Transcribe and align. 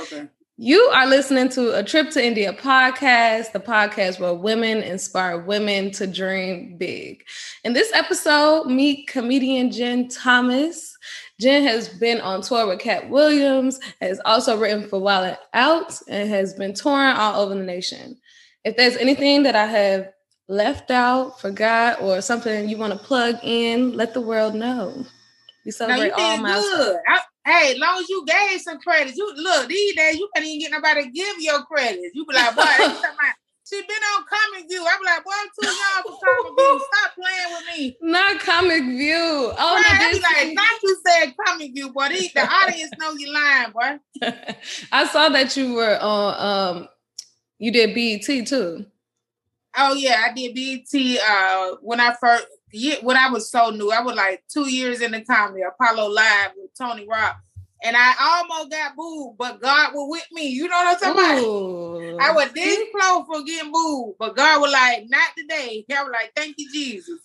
Okay. 0.00 0.28
You 0.60 0.80
are 0.92 1.06
listening 1.06 1.48
to 1.50 1.78
a 1.78 1.84
Trip 1.84 2.10
to 2.10 2.24
India 2.24 2.52
podcast, 2.52 3.52
the 3.52 3.60
podcast 3.60 4.18
where 4.18 4.34
women 4.34 4.78
inspire 4.78 5.38
women 5.38 5.92
to 5.92 6.06
dream 6.06 6.76
big. 6.76 7.22
In 7.62 7.74
this 7.74 7.92
episode, 7.94 8.66
meet 8.66 9.06
comedian 9.06 9.70
Gin 9.70 10.08
Thomas. 10.08 10.96
Gin 11.40 11.62
has 11.62 11.88
been 11.88 12.20
on 12.20 12.42
tour 12.42 12.66
with 12.66 12.80
Katt 12.80 13.08
Williams, 13.08 13.78
has 14.00 14.20
also 14.24 14.58
written 14.58 14.88
for 14.88 14.98
Wild 14.98 15.26
'N 15.26 15.36
Out, 15.54 15.96
and 16.08 16.28
has 16.28 16.54
been 16.54 16.74
touring 16.74 17.16
all 17.16 17.40
over 17.40 17.54
the 17.54 17.62
nation. 17.62 18.18
If 18.64 18.76
there's 18.76 18.96
anything 18.96 19.44
that 19.44 19.54
I 19.54 19.66
have 19.66 20.12
left 20.48 20.90
out, 20.90 21.40
forgot, 21.40 22.02
or 22.02 22.20
something 22.20 22.68
you 22.68 22.78
want 22.78 22.92
to 22.92 22.98
plug 22.98 23.36
in, 23.44 23.96
let 23.96 24.12
the 24.12 24.20
world 24.20 24.56
know. 24.56 25.04
We 25.64 25.70
celebrate 25.70 26.10
all 26.10 26.38
milestones. 26.38 26.98
Hey, 27.48 27.72
as 27.72 27.78
long 27.78 27.98
as 27.98 28.08
you 28.10 28.26
gave 28.26 28.60
some 28.60 28.78
credit, 28.78 29.16
you 29.16 29.34
look 29.36 29.68
these 29.68 29.96
days 29.96 30.16
you 30.16 30.28
can't 30.34 30.46
even 30.46 30.60
get 30.60 30.70
nobody 30.70 31.04
to 31.04 31.10
give 31.10 31.36
your 31.40 31.62
credit. 31.62 32.10
You 32.12 32.26
be 32.26 32.34
like, 32.34 32.54
boy, 32.54 32.62
she 33.64 33.80
been 33.80 33.96
on 34.16 34.24
Comic 34.28 34.68
View. 34.68 34.84
I'm 34.86 35.02
like, 35.02 35.24
boy, 35.24 35.30
I'm 35.34 35.48
too 35.58 35.66
young 35.66 36.02
for 36.02 36.18
Comic 36.26 36.58
View. 36.58 36.80
Stop 36.92 37.14
playing 37.14 37.54
with 37.54 37.78
me. 37.78 37.96
Not 38.02 38.40
Comic 38.40 38.84
View. 38.84 39.14
Oh, 39.16 39.74
right, 39.76 39.84
I 39.88 40.12
be 40.12 40.20
like, 40.20 40.54
not 40.54 40.82
you 40.82 41.00
said 41.06 41.34
Comic 41.46 41.72
View, 41.72 41.90
boy. 41.90 42.08
The, 42.08 42.30
the 42.34 42.46
audience 42.46 42.90
know 42.98 43.12
you 43.12 43.32
lying, 43.32 43.72
boy. 43.72 43.98
I 44.92 45.06
saw 45.06 45.30
that 45.30 45.56
you 45.56 45.72
were 45.72 45.98
on. 46.02 46.76
Um, 46.76 46.88
you 47.58 47.72
did 47.72 47.94
BET 47.94 48.46
too. 48.46 48.84
Oh 49.74 49.94
yeah, 49.94 50.26
I 50.28 50.34
did 50.34 50.54
BET. 50.54 51.20
Uh, 51.26 51.76
when 51.80 51.98
I 51.98 52.14
first 52.20 52.46
yeah, 52.72 52.96
when 53.02 53.16
I 53.16 53.30
was 53.30 53.50
so 53.50 53.70
new, 53.70 53.90
I 53.90 54.02
was 54.02 54.14
like 54.14 54.42
two 54.52 54.70
years 54.70 55.00
in 55.00 55.12
the 55.12 55.22
comedy, 55.22 55.62
Apollo 55.62 56.08
Live 56.10 56.50
Tony 56.78 57.06
Rock. 57.06 57.40
And 57.82 57.96
I 57.96 58.14
almost 58.20 58.72
got 58.72 58.96
booed, 58.96 59.36
but 59.38 59.60
God 59.60 59.92
was 59.94 60.08
with 60.10 60.26
me. 60.32 60.48
You 60.48 60.66
know 60.66 60.76
what 60.76 61.02
I'm 61.02 61.14
talking 61.14 61.44
Ooh. 61.44 62.14
about? 62.14 62.28
I 62.28 62.32
was 62.32 62.50
this 62.52 62.88
close 62.92 63.24
for 63.26 63.44
getting 63.44 63.70
booed, 63.70 64.16
but 64.18 64.34
God 64.34 64.60
was 64.60 64.72
like, 64.72 65.04
not 65.08 65.28
today. 65.36 65.84
I 65.96 66.02
was 66.02 66.12
like, 66.12 66.32
thank 66.34 66.56
you, 66.58 66.68
Jesus. 66.72 67.20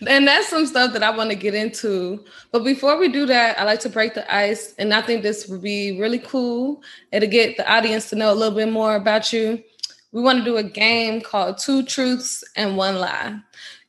and 0.08 0.26
that's 0.26 0.48
some 0.48 0.66
stuff 0.66 0.92
that 0.94 1.04
I 1.04 1.16
want 1.16 1.30
to 1.30 1.36
get 1.36 1.54
into. 1.54 2.24
But 2.50 2.64
before 2.64 2.98
we 2.98 3.08
do 3.08 3.24
that, 3.26 3.58
I 3.58 3.62
like 3.62 3.78
to 3.80 3.88
break 3.88 4.14
the 4.14 4.34
ice. 4.34 4.74
And 4.78 4.92
I 4.92 5.00
think 5.00 5.22
this 5.22 5.46
would 5.46 5.62
be 5.62 6.00
really 6.00 6.18
cool 6.18 6.82
and 7.12 7.20
to 7.20 7.28
get 7.28 7.56
the 7.56 7.70
audience 7.72 8.10
to 8.10 8.16
know 8.16 8.32
a 8.32 8.34
little 8.34 8.56
bit 8.56 8.72
more 8.72 8.96
about 8.96 9.32
you. 9.32 9.62
We 10.10 10.22
want 10.22 10.38
to 10.38 10.44
do 10.44 10.56
a 10.56 10.64
game 10.64 11.20
called 11.20 11.58
Two 11.58 11.84
Truths 11.84 12.42
and 12.56 12.76
One 12.76 12.96
Lie. 12.96 13.38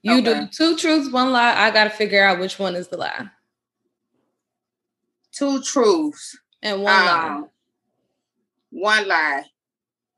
You 0.04 0.20
okay. 0.20 0.42
do 0.42 0.48
two 0.48 0.78
truths, 0.78 1.12
one 1.12 1.32
lie. 1.32 1.54
I 1.56 1.72
got 1.72 1.86
to 1.86 1.90
figure 1.90 2.24
out 2.24 2.40
which 2.40 2.60
one 2.60 2.76
is 2.76 2.88
the 2.88 2.98
lie. 2.98 3.30
Two 5.38 5.62
truths 5.62 6.36
and 6.64 6.82
one 6.82 6.94
um, 6.94 7.06
lie. 7.06 7.44
One 8.72 9.08
lie. 9.08 9.44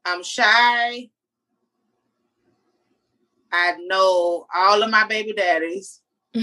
I'm 0.06 0.24
shy. 0.24 1.10
I 3.52 3.76
know 3.86 4.48
all 4.56 4.82
of 4.82 4.90
my 4.90 5.06
baby 5.08 5.34
daddies. 5.34 6.00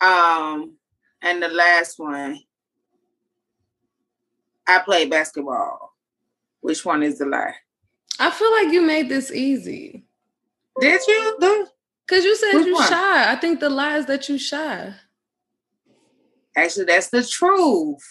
um, 0.00 0.76
and 1.20 1.42
the 1.42 1.48
last 1.48 1.98
one, 1.98 2.40
I 4.66 4.78
play 4.78 5.04
basketball. 5.04 5.94
Which 6.60 6.86
one 6.86 7.02
is 7.02 7.18
the 7.18 7.26
lie? 7.26 7.54
I 8.18 8.30
feel 8.30 8.50
like 8.52 8.72
you 8.72 8.80
made 8.80 9.10
this 9.10 9.30
easy. 9.30 10.04
Did 10.80 11.00
you? 11.06 11.68
Because 12.12 12.26
you 12.26 12.36
said 12.36 12.66
you 12.66 12.76
shy. 12.82 13.32
I 13.32 13.36
think 13.36 13.58
the 13.58 13.70
lie 13.70 13.96
is 13.96 14.04
that 14.04 14.28
you 14.28 14.36
shy. 14.36 14.92
Actually, 16.54 16.84
that's 16.84 17.08
the 17.08 17.24
truth. 17.24 18.02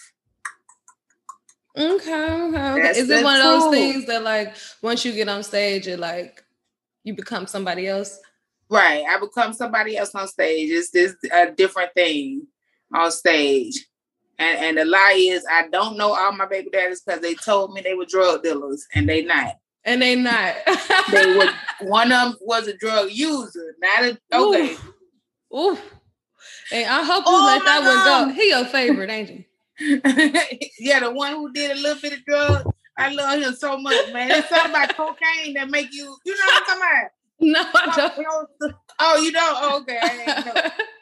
Okay, 1.78 2.12
okay. 2.12 2.90
Is 2.98 3.08
it 3.08 3.24
one 3.24 3.40
truth. 3.40 3.46
of 3.46 3.62
those 3.62 3.72
things 3.72 4.08
that 4.08 4.24
like 4.24 4.56
once 4.82 5.06
you 5.06 5.12
get 5.12 5.30
on 5.30 5.44
stage, 5.44 5.88
it 5.88 6.00
like 6.00 6.44
you 7.04 7.14
become 7.14 7.46
somebody 7.46 7.88
else? 7.88 8.18
Right. 8.72 9.06
I 9.08 9.20
become 9.20 9.54
somebody 9.54 9.98
else 9.98 10.16
on 10.16 10.28
stage. 10.28 10.72
It's 10.72 10.90
this 10.90 11.14
a 11.32 11.52
different 11.52 11.94
thing 11.94 12.48
on 12.92 13.12
stage. 13.12 13.86
And 14.40 14.58
and 14.58 14.78
the 14.80 14.86
lie 14.86 15.28
is 15.30 15.46
I 15.48 15.68
don't 15.68 15.96
know 15.96 16.16
all 16.16 16.32
my 16.32 16.48
baby 16.48 16.72
daddies 16.72 17.04
because 17.06 17.22
they 17.22 17.36
told 17.36 17.74
me 17.74 17.82
they 17.82 17.94
were 17.94 18.06
drug 18.06 18.42
dealers 18.42 18.84
and 18.96 19.08
they 19.08 19.24
not. 19.24 19.58
And 19.84 20.02
they 20.02 20.16
not. 20.16 20.56
they 21.12 21.38
were 21.38 21.50
one 21.88 22.12
of 22.12 22.34
them 22.34 22.38
was 22.42 22.68
a 22.68 22.78
drug 22.78 23.10
user, 23.12 23.76
not 23.80 24.04
a 24.04 24.20
okay. 24.34 24.76
Ooh. 25.54 25.78
And 26.72 26.90
I 26.90 27.04
hope 27.04 27.26
you 27.26 27.34
oh 27.34 27.46
let 27.46 27.66
that 27.66 27.82
God. 27.84 28.28
one 28.28 28.30
go. 28.30 28.42
He 28.42 28.50
your 28.50 28.66
favorite, 28.66 29.10
ain't 29.10 29.30
he? 29.30 29.48
yeah, 30.80 31.00
the 31.00 31.12
one 31.12 31.34
who 31.34 31.52
did 31.52 31.72
a 31.72 31.76
little 31.76 32.02
bit 32.02 32.14
of 32.14 32.26
drugs. 32.26 32.66
I 32.98 33.10
love 33.14 33.42
him 33.42 33.54
so 33.54 33.78
much, 33.78 34.14
man. 34.14 34.32
It's 34.32 34.50
something 34.50 34.72
about 34.72 34.96
cocaine 34.96 35.54
that 35.56 35.70
make 35.70 35.92
you, 35.92 36.16
you 36.24 36.34
know 36.34 36.46
what 36.46 36.62
I'm 36.62 36.66
talking 36.66 36.82
about? 36.82 37.12
No, 37.44 37.60
I 37.60 38.12
don't. 38.62 38.76
Oh, 39.00 39.20
you 39.20 39.32
don't? 39.32 39.58
Oh, 39.60 39.80
okay. 39.80 40.00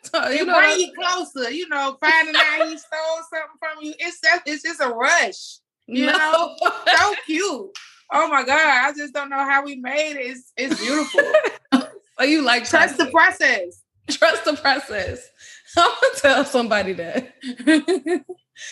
so, 0.04 0.30
you 0.30 0.46
know, 0.46 0.58
bring 0.58 0.80
you 0.80 0.94
closer. 0.98 1.52
You 1.52 1.68
know, 1.68 1.98
finding 2.00 2.34
out 2.34 2.66
he 2.66 2.78
stole 2.78 3.20
something 3.30 3.58
from 3.60 3.84
you. 3.84 3.94
It's 4.00 4.22
just, 4.22 4.44
it's 4.46 4.64
just 4.64 4.80
a 4.80 4.88
rush. 4.88 5.58
You 5.88 6.06
no. 6.06 6.14
know, 6.14 6.56
so 6.96 7.14
cute. 7.26 7.78
Oh 8.12 8.28
my 8.28 8.44
God, 8.44 8.90
I 8.90 8.94
just 8.96 9.14
don't 9.14 9.30
know 9.30 9.38
how 9.38 9.64
we 9.64 9.76
made 9.76 10.16
it. 10.18 10.32
It's, 10.32 10.54
it's 10.58 10.80
beautiful. 10.80 11.22
oh, 12.18 12.24
you 12.24 12.42
like 12.42 12.66
trust 12.66 12.98
the 12.98 13.06
process. 13.08 13.84
Trust 14.10 14.46
the 14.46 14.54
process. 14.54 15.30
I'm 15.78 15.92
gonna 16.02 16.16
tell 16.16 16.46
somebody 16.46 16.94
that. 16.94 17.34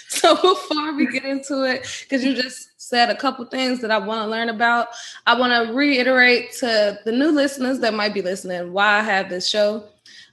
so 0.09 0.36
before 0.36 0.94
we 0.96 1.08
get 1.08 1.25
into 1.25 1.64
it, 1.64 1.88
because 2.03 2.24
you 2.24 2.34
just 2.34 2.70
said 2.78 3.09
a 3.09 3.16
couple 3.16 3.46
things 3.46 3.81
that 3.81 3.92
I 3.92 4.00
want 4.00 4.22
to 4.25 4.28
learn 4.28 4.50
about, 4.50 4.88
I 5.28 5.38
want 5.40 5.68
to 5.68 5.74
reiterate 5.74 6.54
to 6.59 7.00
the 7.06 7.12
new 7.12 7.31
listeners 7.31 7.80
that 7.80 7.94
might 7.94 8.14
be 8.14 8.22
listening 8.22 8.74
why 8.74 9.00
I 9.00 9.04
have 9.04 9.30
this 9.30 9.48
show. 9.48 9.84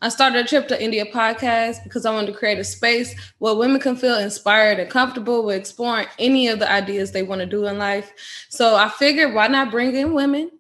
I 0.05 0.11
started 0.11 0.45
a 0.45 0.47
trip 0.47 0.69
to 0.69 0.85
India 0.85 1.07
podcast 1.07 1.83
because 1.83 2.05
I 2.05 2.13
wanted 2.13 2.27
to 2.27 2.39
create 2.39 2.59
a 2.59 2.65
space 2.65 3.19
where 3.39 3.55
women 3.55 3.81
can 3.81 3.97
feel 3.97 4.19
inspired 4.19 4.79
and 4.79 4.91
comfortable 4.91 5.47
with 5.47 5.57
exploring 5.57 6.09
any 6.19 6.47
of 6.49 6.59
the 6.59 6.71
ideas 6.71 7.11
they 7.11 7.23
want 7.23 7.41
to 7.41 7.47
do 7.47 7.65
in 7.65 7.79
life. 7.79 8.13
So 8.51 8.77
I 8.77 8.91
figured 8.91 9.33
why 9.33 9.49
not 9.49 9.71
bring 9.71 9.97
in 9.97 10.13
women 10.13 10.51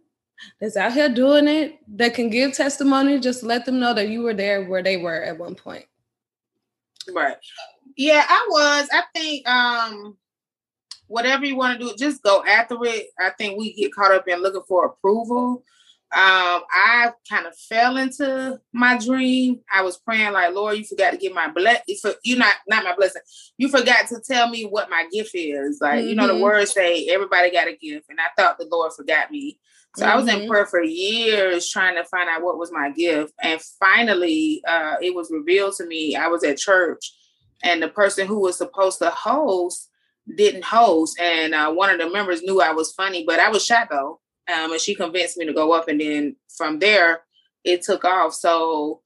that's 0.62 0.78
out 0.78 0.94
here 0.94 1.10
doing 1.10 1.47
it 1.47 1.78
that 1.88 2.15
can 2.15 2.31
give 2.31 2.55
testimony, 2.55 3.21
just 3.21 3.43
let 3.43 3.66
them 3.66 3.78
know 3.78 3.93
that 3.93 4.09
you 4.09 4.22
were 4.22 4.32
there 4.32 4.65
where 4.65 4.82
they 4.82 4.97
were 4.97 5.22
at 5.22 5.38
one 5.38 5.55
point. 5.55 5.84
Right. 7.12 7.37
Yeah, 7.99 8.25
I 8.26 8.47
was. 8.49 8.88
I 8.94 9.03
think 9.15 9.47
um 9.47 10.16
whatever 11.09 11.44
you 11.44 11.56
want 11.56 11.78
to 11.78 11.87
do, 11.87 11.94
just 11.99 12.22
go 12.22 12.43
after 12.47 12.78
it. 12.84 13.09
I 13.21 13.28
think 13.37 13.59
we 13.59 13.75
get 13.75 13.93
caught 13.93 14.11
up 14.11 14.26
in 14.26 14.41
looking 14.41 14.62
for 14.66 14.87
approval 14.87 15.65
um, 16.16 16.62
I 16.70 17.10
kind 17.28 17.44
of 17.44 17.58
fell 17.58 17.97
into 17.97 18.60
my 18.72 18.97
dream. 18.98 19.58
I 19.72 19.82
was 19.82 19.97
praying 19.97 20.32
like, 20.32 20.54
Lord, 20.54 20.78
you 20.78 20.84
forgot 20.84 21.10
to 21.10 21.16
give 21.16 21.34
my 21.34 21.50
bless. 21.50 21.82
You 22.22 22.36
not 22.36 22.54
not 22.69 22.84
my 22.84 22.94
blessing. 22.94 23.22
You 23.58 23.69
forgot 23.69 24.06
to 24.08 24.20
tell 24.20 24.48
me 24.48 24.62
what 24.62 24.88
my 24.88 25.08
gift 25.12 25.32
is. 25.34 25.80
Like 25.80 26.00
mm-hmm. 26.00 26.08
you 26.08 26.14
know, 26.14 26.28
the 26.28 26.34
mm-hmm. 26.34 26.42
words 26.42 26.72
say 26.72 27.08
everybody 27.08 27.50
got 27.50 27.66
a 27.66 27.76
gift, 27.76 28.06
and 28.10 28.20
I 28.20 28.28
thought 28.36 28.58
the 28.58 28.69
Lord 28.70 28.92
forgot 28.92 29.32
me. 29.32 29.58
So 29.97 30.04
mm-hmm. 30.04 30.12
I 30.12 30.16
was 30.16 30.28
in 30.28 30.41
mm-hmm. 30.41 30.50
prayer 30.50 30.66
for 30.66 30.84
years 30.84 31.69
trying 31.69 31.97
to 31.97 32.04
find 32.04 32.28
out 32.28 32.42
what 32.42 32.58
was 32.58 32.70
my 32.70 32.91
gift, 32.91 33.32
and 33.42 33.60
finally, 33.81 34.62
uh, 34.69 34.94
it 35.02 35.16
was 35.16 35.32
revealed 35.32 35.75
to 35.78 35.86
me. 35.86 36.14
I 36.14 36.28
was 36.28 36.44
at 36.44 36.58
church, 36.58 37.12
and 37.64 37.82
the 37.82 37.88
person 37.88 38.28
who 38.28 38.38
was 38.38 38.56
supposed 38.56 38.98
to 38.98 39.10
host 39.10 39.91
didn't 40.36 40.64
host, 40.64 41.19
and 41.19 41.56
uh, 41.56 41.72
one 41.72 41.91
of 41.91 41.98
the 41.98 42.08
members 42.08 42.42
knew 42.42 42.60
I 42.60 42.72
was 42.72 42.92
funny, 42.92 43.25
but 43.26 43.41
I 43.41 43.48
was 43.48 43.64
shy 43.64 43.84
though 43.91 44.20
um, 44.53 44.72
and 44.72 44.81
she 44.81 44.94
convinced 44.94 45.37
me 45.37 45.47
to 45.47 45.53
go 45.53 45.72
up. 45.72 45.88
And 45.88 46.00
then 46.00 46.37
from 46.49 46.78
there, 46.78 47.21
it 47.65 47.82
took 47.82 48.05
off. 48.05 48.34
So 48.34 49.00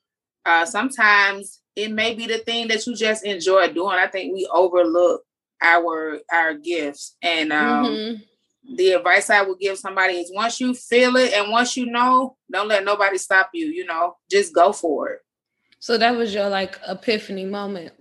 uh, 0.44 0.65
sometimes 0.65 1.60
it 1.76 1.93
may 1.93 2.15
be 2.15 2.26
the 2.26 2.38
thing 2.38 2.69
that 2.69 2.87
you 2.87 2.94
just 2.94 3.25
enjoy 3.25 3.72
doing. 3.72 3.97
I 3.97 4.06
think 4.09 4.34
we 4.34 4.49
overlook 4.53 5.22
our 5.61 6.20
our 6.32 6.55
gifts 6.55 7.17
and 7.20 7.52
um, 7.52 7.87
mm-hmm. 7.87 8.76
the 8.76 8.93
advice 8.93 9.29
I 9.29 9.43
would 9.43 9.58
give 9.58 9.76
somebody 9.76 10.14
is 10.14 10.31
once 10.32 10.61
you 10.61 10.73
feel 10.73 11.17
it 11.17 11.32
and 11.32 11.50
once 11.50 11.76
you 11.76 11.87
know, 11.87 12.37
don't 12.50 12.69
let 12.69 12.84
nobody 12.84 13.19
stop 13.19 13.50
you. 13.55 13.67
You 13.67 13.84
know, 13.84 14.17
just 14.31 14.55
go 14.55 14.73
for 14.73 15.11
it. 15.11 15.20
So 15.81 15.99
that 15.99 16.17
was 16.17 16.34
your 16.34 16.49
like 16.49 16.79
epiphany 16.87 17.44
moment 17.44 17.93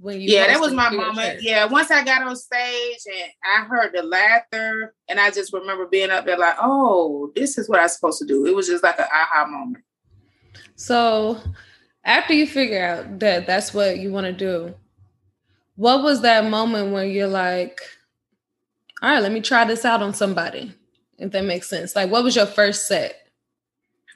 when 0.00 0.20
you 0.20 0.28
yeah 0.28 0.46
that 0.46 0.60
was 0.60 0.72
my 0.72 0.90
moment 0.90 1.42
yeah 1.42 1.64
once 1.64 1.90
i 1.90 2.04
got 2.04 2.22
on 2.22 2.36
stage 2.36 2.98
and 3.06 3.30
i 3.44 3.64
heard 3.64 3.92
the 3.94 4.02
laughter 4.02 4.94
and 5.08 5.18
i 5.18 5.30
just 5.30 5.52
remember 5.52 5.86
being 5.86 6.10
up 6.10 6.26
there 6.26 6.38
like 6.38 6.56
oh 6.60 7.32
this 7.34 7.56
is 7.56 7.68
what 7.68 7.80
i'm 7.80 7.88
supposed 7.88 8.18
to 8.18 8.26
do. 8.26 8.46
It 8.46 8.54
was 8.54 8.66
just 8.66 8.82
like 8.82 8.98
an 8.98 9.06
aha 9.10 9.46
moment. 9.46 9.84
So 10.74 11.40
after 12.04 12.34
you 12.34 12.46
figure 12.46 12.84
out 12.84 13.18
that 13.20 13.46
that's 13.46 13.72
what 13.72 13.98
you 13.98 14.12
want 14.12 14.26
to 14.26 14.32
do 14.32 14.74
what 15.76 16.02
was 16.02 16.22
that 16.22 16.48
moment 16.48 16.92
when 16.92 17.10
you're 17.10 17.26
like 17.26 17.80
all 19.02 19.10
right 19.10 19.22
let 19.22 19.32
me 19.32 19.40
try 19.40 19.64
this 19.64 19.84
out 19.84 20.02
on 20.02 20.14
somebody 20.14 20.74
if 21.18 21.32
that 21.32 21.44
makes 21.44 21.68
sense? 21.68 21.96
Like 21.96 22.10
what 22.10 22.24
was 22.24 22.36
your 22.36 22.46
first 22.46 22.86
set? 22.86 23.28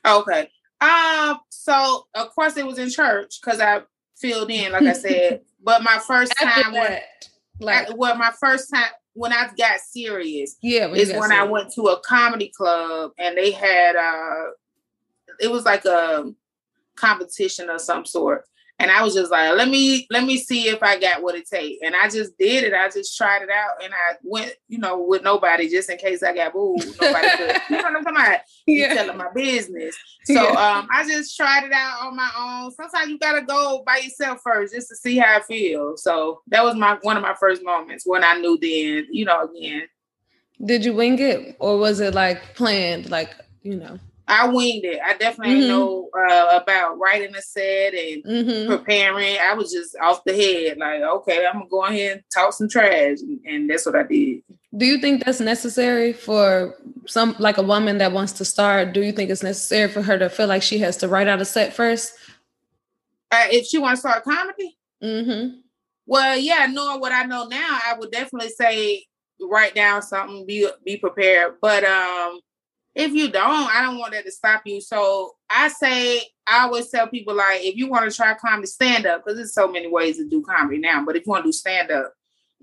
Okay. 0.07 0.51
Um 0.81 1.39
so 1.51 2.07
of 2.15 2.35
course 2.35 2.57
it 2.57 2.67
was 2.67 2.79
in 2.79 2.91
church 2.91 3.41
because 3.41 3.61
i 3.61 3.83
filled 4.17 4.51
in 4.51 4.73
like 4.73 4.83
i 4.83 4.93
said 4.93 5.41
but 5.63 5.83
my 5.83 5.99
first 5.99 6.33
After 6.41 6.63
time 6.63 6.73
that, 6.73 6.91
when, 7.59 7.67
like 7.67 7.97
well, 7.97 8.17
my 8.17 8.33
first 8.41 8.71
time 8.73 8.91
when 9.13 9.33
I 9.33 9.51
got 9.59 9.81
serious, 9.81 10.57
yeah, 10.63 10.87
when 10.87 11.01
is 11.01 11.11
when 11.11 11.29
serious. 11.29 11.33
I 11.33 11.45
went 11.45 11.73
to 11.75 11.83
a 11.89 12.01
comedy 12.01 12.53
club 12.57 13.13
and 13.19 13.37
they 13.37 13.51
had 13.51 13.97
uh, 13.97 14.51
it 15.41 15.51
was 15.51 15.65
like 15.65 15.85
a 15.85 16.33
competition 16.97 17.71
of 17.71 17.81
some 17.81 18.05
sort, 18.05 18.45
and 18.81 18.91
I 18.91 19.03
was 19.03 19.15
just 19.15 19.31
like, 19.31 19.55
let 19.57 19.69
me 19.69 20.07
let 20.09 20.25
me 20.25 20.39
see 20.39 20.69
if 20.69 20.83
I 20.83 20.99
got 20.99 21.23
what 21.23 21.35
it 21.35 21.47
takes. 21.47 21.81
And 21.85 21.95
I 21.95 22.09
just 22.09 22.37
did 22.39 22.65
it. 22.65 22.73
I 22.73 22.89
just 22.89 23.15
tried 23.15 23.43
it 23.43 23.51
out 23.51 23.85
and 23.85 23.93
I 23.93 24.15
went, 24.23 24.55
you 24.69 24.79
know, 24.79 25.05
with 25.07 25.23
nobody 25.23 25.69
just 25.69 25.91
in 25.91 25.99
case 25.99 26.23
I 26.23 26.35
got 26.35 26.55
booed. 26.55 26.83
Nobody 26.99 27.29
could, 27.37 27.61
you 27.71 27.77
know 27.77 27.83
what 27.83 27.97
I'm 27.97 28.05
talking 28.05 28.17
about? 28.17 28.41
Yeah. 28.67 28.95
telling 28.95 29.19
my 29.19 29.31
business. 29.35 29.95
So 30.25 30.33
yeah. 30.33 30.49
um 30.49 30.89
I 30.91 31.07
just 31.07 31.37
tried 31.37 31.65
it 31.65 31.73
out 31.73 32.07
on 32.07 32.17
my 32.17 32.31
own. 32.39 32.71
Sometimes 32.73 33.11
you 33.11 33.19
gotta 33.19 33.43
go 33.43 33.83
by 33.85 33.99
yourself 33.99 34.41
first 34.43 34.73
just 34.73 34.89
to 34.89 34.97
see 34.97 35.19
how 35.19 35.37
I 35.37 35.43
feel. 35.43 35.99
So 35.99 36.41
that 36.49 36.65
was 36.65 36.75
my 36.75 36.97
one 37.03 37.19
of 37.19 37.23
my 37.23 37.35
first 37.39 37.63
moments 37.63 38.05
when 38.07 38.25
I 38.25 38.39
knew 38.39 38.59
then, 38.59 39.09
you 39.13 39.27
know, 39.27 39.45
again. 39.45 39.83
Did 40.65 40.87
you 40.87 40.95
wing 40.95 41.19
it 41.19 41.57
or 41.59 41.77
was 41.77 42.01
it 42.01 42.15
like 42.15 42.55
planned, 42.55 43.11
like, 43.11 43.35
you 43.63 43.77
know? 43.77 43.99
I 44.31 44.47
winged 44.47 44.85
it. 44.85 45.01
I 45.05 45.17
definitely 45.17 45.57
mm-hmm. 45.57 45.69
know 45.69 46.09
uh, 46.17 46.61
about 46.63 46.99
writing 47.01 47.35
a 47.35 47.43
set 47.43 47.95
and 47.95 48.25
mm-hmm. 48.25 48.69
preparing. 48.69 49.37
I 49.41 49.55
was 49.55 49.73
just 49.73 49.97
off 50.01 50.23
the 50.25 50.33
head, 50.33 50.79
like, 50.79 51.01
okay, 51.01 51.45
I'm 51.45 51.55
gonna 51.55 51.69
go 51.69 51.85
ahead 51.85 52.13
and 52.13 52.23
talk 52.33 52.53
some 52.53 52.69
trash, 52.69 53.19
and, 53.23 53.41
and 53.45 53.69
that's 53.69 53.87
what 53.87 53.97
I 53.97 54.05
did. 54.05 54.43
Do 54.77 54.87
you 54.87 54.99
think 54.99 55.25
that's 55.25 55.41
necessary 55.41 56.13
for 56.13 56.77
some, 57.07 57.35
like 57.41 57.59
a 57.59 57.63
woman 57.63 57.99
that 57.99 58.13
wants 58.13 58.31
to 58.35 58.45
start? 58.45 58.93
Do 58.93 59.03
you 59.03 59.11
think 59.11 59.31
it's 59.31 59.43
necessary 59.43 59.91
for 59.91 60.01
her 60.01 60.17
to 60.17 60.31
feel 60.31 60.47
like 60.47 60.63
she 60.63 60.79
has 60.79 60.97
to 60.99 61.09
write 61.09 61.27
out 61.27 61.41
a 61.41 61.45
set 61.45 61.75
first? 61.75 62.15
Uh, 63.33 63.47
if 63.51 63.67
she 63.67 63.79
wants 63.79 64.03
to 64.03 64.09
start 64.09 64.23
comedy, 64.23 64.79
mm-hmm. 65.03 65.59
well, 66.07 66.39
yeah, 66.39 66.67
knowing 66.67 67.01
what 67.01 67.11
I 67.11 67.25
know 67.25 67.49
now, 67.49 67.79
I 67.85 67.97
would 67.99 68.13
definitely 68.13 68.51
say 68.51 69.07
write 69.41 69.75
down 69.75 70.03
something, 70.03 70.47
be 70.47 70.69
be 70.85 70.99
prepared. 70.99 71.55
But 71.61 71.83
um, 71.83 72.39
if 73.01 73.13
you 73.13 73.31
don't, 73.31 73.75
I 73.75 73.83
don't 73.83 73.99
want 73.99 74.13
that 74.13 74.25
to 74.27 74.31
stop 74.31 74.63
you. 74.67 74.81
So 74.81 75.33
I 75.49 75.69
say 75.69 76.19
I 76.47 76.65
always 76.65 76.89
tell 76.89 77.09
people 77.09 77.35
like 77.35 77.63
if 77.63 77.77
you 77.77 77.89
want 77.89 78.11
to 78.11 78.15
try 78.15 78.35
comedy, 78.35 78.67
stand 78.67 79.07
up 79.07 79.25
because 79.25 79.39
there's 79.39 79.55
so 79.55 79.69
many 79.69 79.89
ways 79.89 80.19
to 80.19 80.29
do 80.29 80.43
comedy 80.43 80.79
now. 80.79 81.05
But 81.05 81.17
if 81.17 81.27
you 81.27 81.31
want 81.31 81.45
to 81.45 81.49
do 81.49 81.53
stand 81.53 81.91
up, 81.91 82.13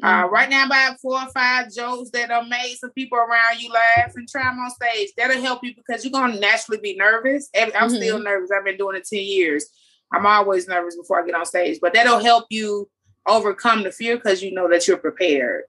uh, 0.03 0.05
mm-hmm. 0.05 0.25
uh, 0.25 0.27
right 0.29 0.49
now 0.49 0.65
about 0.65 0.99
four 0.99 1.19
or 1.19 1.29
five 1.29 1.73
jokes 1.73 2.11
that 2.11 2.29
are 2.29 2.45
made 2.45 2.75
some 2.79 2.91
people 2.91 3.17
around 3.17 3.59
you 3.59 3.71
laugh 3.71 4.13
and 4.15 4.27
try 4.27 4.43
them 4.43 4.59
on 4.59 4.69
stage. 4.69 5.09
That'll 5.17 5.41
help 5.41 5.63
you 5.63 5.73
because 5.75 6.05
you're 6.05 6.11
gonna 6.11 6.39
naturally 6.39 6.79
be 6.79 6.95
nervous. 6.95 7.49
I'm 7.59 7.71
mm-hmm. 7.71 7.95
still 7.95 8.19
nervous. 8.19 8.51
I've 8.55 8.65
been 8.65 8.77
doing 8.77 8.95
it 8.95 9.07
ten 9.11 9.23
years. 9.23 9.65
I'm 10.13 10.25
always 10.25 10.67
nervous 10.67 10.95
before 10.95 11.21
I 11.21 11.25
get 11.25 11.35
on 11.35 11.45
stage, 11.45 11.79
but 11.81 11.93
that'll 11.93 12.19
help 12.19 12.45
you 12.49 12.89
overcome 13.25 13.83
the 13.83 13.91
fear 13.91 14.15
because 14.15 14.41
you 14.41 14.53
know 14.53 14.69
that 14.69 14.87
you're 14.87 14.97
prepared. 14.97 15.63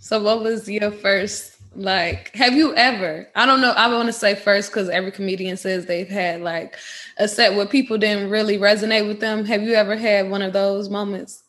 So, 0.00 0.20
what 0.20 0.42
was 0.42 0.68
your 0.68 0.90
first 0.90 1.55
like, 1.76 2.34
have 2.34 2.54
you 2.54 2.74
ever? 2.74 3.28
I 3.34 3.46
don't 3.46 3.60
know. 3.60 3.72
I 3.72 3.92
want 3.92 4.06
to 4.06 4.12
say 4.12 4.34
first 4.34 4.70
because 4.70 4.88
every 4.88 5.12
comedian 5.12 5.56
says 5.56 5.86
they've 5.86 6.08
had 6.08 6.40
like 6.40 6.76
a 7.18 7.28
set 7.28 7.54
where 7.54 7.66
people 7.66 7.98
didn't 7.98 8.30
really 8.30 8.58
resonate 8.58 9.06
with 9.06 9.20
them. 9.20 9.44
Have 9.44 9.62
you 9.62 9.74
ever 9.74 9.96
had 9.96 10.30
one 10.30 10.42
of 10.42 10.52
those 10.52 10.88
moments? 10.88 11.42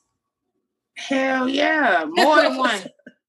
Hell 0.95 1.47
yeah, 1.47 2.06
more 2.07 2.41
than 2.41 2.57
one. 2.57 2.79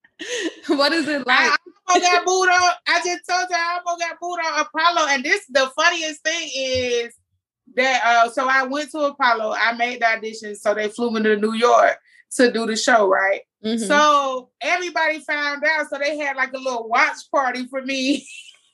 what 0.68 0.92
is 0.92 1.06
it 1.06 1.26
like? 1.26 1.50
I, 1.50 1.56
I 1.88 2.00
got 2.00 2.24
booed 2.24 2.48
on. 2.48 2.70
I 2.88 3.00
just 3.04 3.26
told 3.28 3.46
you 3.48 3.56
I 3.56 3.78
almost 3.78 4.02
got 4.02 4.20
booed 4.20 4.38
on 4.44 4.60
Apollo, 4.60 5.08
and 5.10 5.24
this 5.24 5.46
the 5.48 5.70
funniest 5.76 6.22
thing 6.22 6.50
is 6.54 7.14
that. 7.76 8.02
Uh, 8.04 8.30
so 8.30 8.48
I 8.48 8.64
went 8.64 8.90
to 8.92 9.00
Apollo. 9.00 9.54
I 9.56 9.72
made 9.74 10.00
the 10.00 10.06
audition, 10.06 10.56
so 10.56 10.74
they 10.74 10.88
flew 10.88 11.10
me 11.10 11.22
to 11.22 11.36
New 11.36 11.54
York 11.54 11.98
to 12.36 12.50
do 12.50 12.66
the 12.66 12.76
show, 12.76 13.08
right? 13.08 13.42
Mm-hmm. 13.64 13.84
So 13.84 14.50
everybody 14.60 15.20
found 15.20 15.64
out. 15.64 15.88
So 15.90 15.98
they 15.98 16.16
had 16.18 16.36
like 16.36 16.52
a 16.52 16.58
little 16.58 16.88
watch 16.88 17.30
party 17.30 17.66
for 17.66 17.82
me. 17.82 18.26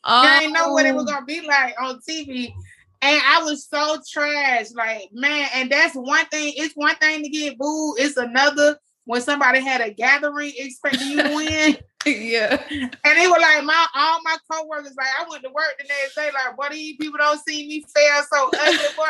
Oh. 0.05 0.21
I 0.21 0.41
didn't 0.41 0.53
know 0.53 0.73
what 0.73 0.87
it 0.87 0.95
was 0.95 1.05
oh. 1.09 1.13
gonna 1.13 1.27
be 1.27 1.41
like 1.41 1.75
on 1.81 2.01
TV. 2.09 2.53
And 3.01 3.23
I 3.25 3.43
was 3.43 3.67
so 3.67 3.99
trash, 4.11 4.67
like 4.75 5.09
man. 5.13 5.49
And 5.55 5.71
that's 5.71 5.95
one 5.95 6.27
thing. 6.27 6.53
It's 6.57 6.75
one 6.75 6.97
thing 6.97 7.23
to 7.23 7.29
get 7.29 7.59
booed. 7.59 7.99
It's 7.99 8.17
another 8.17 8.79
when 9.07 9.21
somebody 9.21 9.61
had 9.61 9.81
a 9.81 9.91
gathering 9.93 10.53
expecting 10.57 11.09
you 11.09 11.23
to 11.23 11.35
win. 11.35 11.77
yeah. 12.07 12.63
And 12.71 13.19
they 13.19 13.27
were 13.27 13.39
like, 13.39 13.65
my 13.65 13.87
all 13.95 14.21
my 14.23 14.37
coworkers, 14.51 14.95
like, 14.97 15.07
I 15.19 15.29
went 15.29 15.43
to 15.45 15.51
work 15.51 15.75
the 15.79 15.87
next 15.89 16.15
day, 16.15 16.31
like, 16.33 16.57
what 16.57 16.73
these 16.73 16.97
people 16.99 17.19
don't 17.19 17.41
see 17.47 17.67
me 17.67 17.85
fail 17.95 18.23
so 18.33 18.51
ugly, 18.59 18.79
boy. 18.97 19.05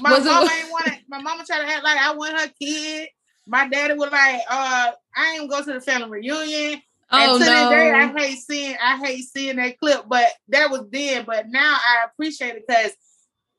My 0.00 0.18
was 0.18 0.24
mama 0.24 0.46
it, 0.46 0.52
ain't 0.52 0.70
want 0.70 1.00
my 1.08 1.22
mama 1.22 1.44
tried 1.44 1.60
to 1.60 1.72
act 1.72 1.84
like 1.84 1.98
I 1.98 2.14
want 2.14 2.38
her 2.38 2.48
kid 2.60 3.08
my 3.50 3.68
daddy 3.68 3.94
was 3.94 4.12
like, 4.12 4.40
uh, 4.48 4.92
I 5.16 5.38
ain't 5.38 5.50
go 5.50 5.62
to 5.62 5.72
the 5.72 5.80
family 5.80 6.08
reunion. 6.08 6.80
Oh, 7.10 7.34
and 7.34 7.44
to 7.44 7.50
no. 7.50 7.70
this 7.70 7.70
day, 7.70 7.90
I 7.90 8.06
hate 8.16 8.38
seeing 8.38 8.76
I 8.80 8.96
hate 9.04 9.24
seeing 9.24 9.56
that 9.56 9.78
clip, 9.78 10.04
but 10.08 10.26
that 10.48 10.70
was 10.70 10.86
then. 10.90 11.24
But 11.26 11.48
now 11.48 11.76
I 11.76 12.06
appreciate 12.06 12.54
it 12.54 12.64
because 12.66 12.92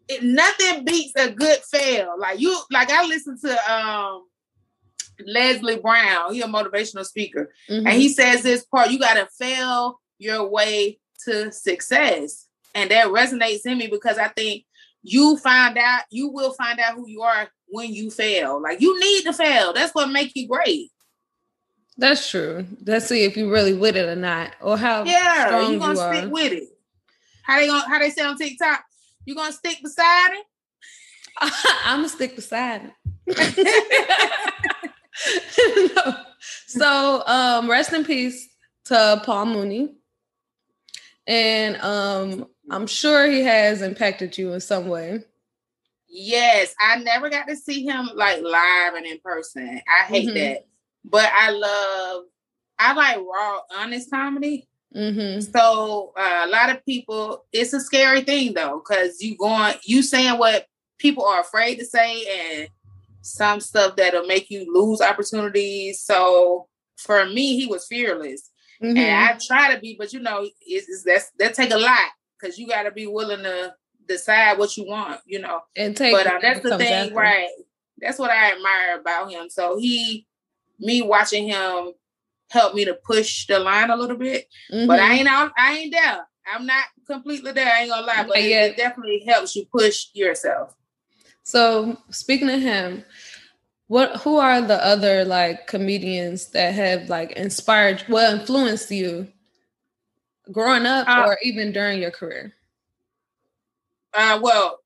it, 0.07 0.23
nothing 0.23 0.85
beats 0.85 1.11
a 1.17 1.31
good 1.31 1.59
fail. 1.69 2.15
Like 2.17 2.39
you, 2.39 2.57
like 2.71 2.89
I 2.89 3.05
listened 3.05 3.39
to 3.41 3.71
um 3.71 4.23
Leslie 5.25 5.79
Brown, 5.79 6.33
he 6.33 6.41
a 6.41 6.47
motivational 6.47 7.05
speaker, 7.05 7.51
mm-hmm. 7.69 7.85
and 7.85 7.95
he 7.95 8.07
says 8.07 8.41
this 8.41 8.63
part: 8.63 8.89
you 8.89 8.97
got 8.97 9.15
to 9.15 9.27
fail 9.37 9.99
your 10.17 10.47
way 10.47 10.99
to 11.25 11.51
success, 11.51 12.47
and 12.73 12.89
that 12.91 13.07
resonates 13.07 13.65
in 13.65 13.77
me 13.77 13.87
because 13.87 14.17
I 14.17 14.29
think 14.29 14.63
you 15.03 15.37
find 15.37 15.77
out, 15.77 16.03
you 16.09 16.29
will 16.29 16.53
find 16.53 16.79
out 16.79 16.94
who 16.94 17.07
you 17.07 17.21
are 17.21 17.49
when 17.71 17.94
you 17.94 18.12
fail. 18.12 18.62
Like 18.62 18.81
you 18.81 19.00
need 19.00 19.23
to 19.23 19.33
fail. 19.33 19.73
That's 19.73 19.94
what 19.94 20.09
make 20.09 20.35
you 20.35 20.47
great. 20.47 20.91
That's 21.97 22.29
true. 22.29 22.65
Let's 22.85 23.07
see 23.07 23.23
if 23.25 23.35
you 23.35 23.51
really 23.51 23.73
with 23.73 23.95
it 23.95 24.07
or 24.07 24.15
not, 24.15 24.53
or 24.62 24.77
how 24.77 25.03
yeah, 25.03 25.47
strong 25.47 25.73
you 25.73 25.79
gonna 25.79 25.94
you 25.94 26.00
stick 26.00 26.25
are. 26.25 26.29
with 26.29 26.53
it. 26.53 26.69
How 27.44 27.59
they 27.59 27.68
gonna 27.68 27.88
how 27.88 28.00
they 28.00 28.09
say 28.09 28.23
on 28.23 28.38
TikTok? 28.38 28.83
You 29.25 29.35
gonna 29.35 29.53
stick 29.53 29.79
beside 29.81 30.33
it? 30.33 30.45
I'm 31.85 32.00
gonna 32.00 32.09
stick 32.09 32.35
beside 32.35 32.91
it. 33.27 34.31
no. 35.95 36.15
So, 36.68 37.23
um, 37.27 37.69
rest 37.69 37.94
in 37.94 38.03
peace 38.03 38.50
to 38.85 39.21
Paul 39.25 39.47
Mooney, 39.47 39.94
and 41.27 41.75
um, 41.77 42.47
I'm 42.69 42.88
sure 42.88 43.29
he 43.29 43.41
has 43.44 43.81
impacted 43.81 44.38
you 44.38 44.53
in 44.53 44.62
some 44.62 44.88
way. 44.88 45.23
Yes, 46.11 46.75
I 46.79 46.97
never 46.97 47.29
got 47.29 47.47
to 47.47 47.55
see 47.55 47.83
him 47.83 48.09
like 48.15 48.41
live 48.41 48.95
and 48.95 49.05
in 49.05 49.19
person. 49.23 49.81
I 49.87 50.05
hate 50.05 50.27
mm-hmm. 50.27 50.37
that. 50.37 50.67
But 51.03 51.31
I 51.33 51.51
love 51.51 52.25
I 52.81 52.94
like 52.94 53.18
raw, 53.18 53.59
honest 53.77 54.09
comedy. 54.09 54.68
Mm-hmm. 54.95 55.39
So 55.51 56.13
uh, 56.18 56.45
a 56.45 56.49
lot 56.49 56.71
of 56.71 56.83
people, 56.83 57.45
it's 57.53 57.73
a 57.73 57.80
scary 57.80 58.21
thing 58.21 58.53
though, 58.53 58.81
because 58.83 59.21
you 59.21 59.37
going, 59.37 59.75
you 59.83 60.01
saying 60.01 60.39
what 60.39 60.65
people 60.97 61.23
are 61.23 61.41
afraid 61.41 61.75
to 61.75 61.85
say, 61.85 62.57
and 62.59 62.69
some 63.21 63.59
stuff 63.59 63.95
that'll 63.95 64.25
make 64.25 64.49
you 64.49 64.65
lose 64.73 64.99
opportunities. 64.99 66.01
So 66.01 66.68
for 66.97 67.25
me, 67.27 67.59
he 67.59 67.68
was 67.68 67.85
fearless, 67.85 68.49
mm-hmm. 68.83 68.97
and 68.97 69.25
I 69.25 69.37
try 69.39 69.73
to 69.73 69.80
be, 69.80 69.95
but 69.97 70.11
you 70.11 70.19
know, 70.19 70.41
it's, 70.41 70.89
it's 70.89 71.03
that's 71.03 71.31
that 71.37 71.53
take 71.53 71.71
a 71.71 71.77
lot 71.77 72.09
because 72.39 72.57
you 72.57 72.68
got 72.68 72.83
to 72.83 72.91
be 72.91 73.06
willing 73.06 73.44
to 73.44 73.73
decide 74.07 74.57
what 74.57 74.75
you 74.77 74.87
want, 74.87 75.21
you 75.25 75.39
know. 75.39 75.61
And 75.75 75.95
take 75.95 76.13
but 76.13 76.27
uh, 76.27 76.39
that's 76.41 76.61
the 76.61 76.77
thing, 76.77 76.93
after. 76.93 77.15
right? 77.15 77.49
That's 77.99 78.19
what 78.19 78.31
I 78.31 78.53
admire 78.53 78.99
about 78.99 79.31
him. 79.31 79.49
So 79.49 79.77
he, 79.77 80.25
me 80.79 81.01
watching 81.01 81.47
him 81.47 81.93
helped 82.49 82.75
me 82.75 82.85
to 82.85 82.93
push 82.93 83.47
the 83.47 83.59
line 83.59 83.89
a 83.89 83.95
little 83.95 84.17
bit. 84.17 84.47
Mm-hmm. 84.71 84.87
But 84.87 84.99
I 84.99 85.03
mm-hmm. 85.03 85.13
ain't 85.13 85.27
out, 85.27 85.51
I 85.57 85.77
ain't 85.77 85.91
there. 85.93 86.27
I'm 86.53 86.65
not 86.65 86.85
completely 87.07 87.51
there. 87.51 87.71
I 87.71 87.81
ain't 87.81 87.89
gonna 87.89 88.05
lie, 88.05 88.25
but 88.27 88.37
it, 88.37 88.51
it 88.51 88.77
definitely 88.77 89.23
helps 89.25 89.55
you 89.55 89.65
push 89.71 90.07
yourself. 90.13 90.75
So 91.43 91.97
speaking 92.09 92.49
of 92.49 92.61
him, 92.61 93.03
what 93.87 94.17
who 94.17 94.37
are 94.37 94.61
the 94.61 94.83
other 94.85 95.25
like 95.25 95.67
comedians 95.67 96.47
that 96.51 96.73
have 96.73 97.09
like 97.09 97.31
inspired 97.33 98.03
well 98.09 98.39
influenced 98.39 98.89
you 98.89 99.27
growing 100.51 100.85
up 100.85 101.07
uh, 101.07 101.25
or 101.27 101.37
even 101.43 101.71
during 101.71 102.01
your 102.01 102.11
career? 102.11 102.53
Uh, 104.13 104.39
well, 104.41 104.80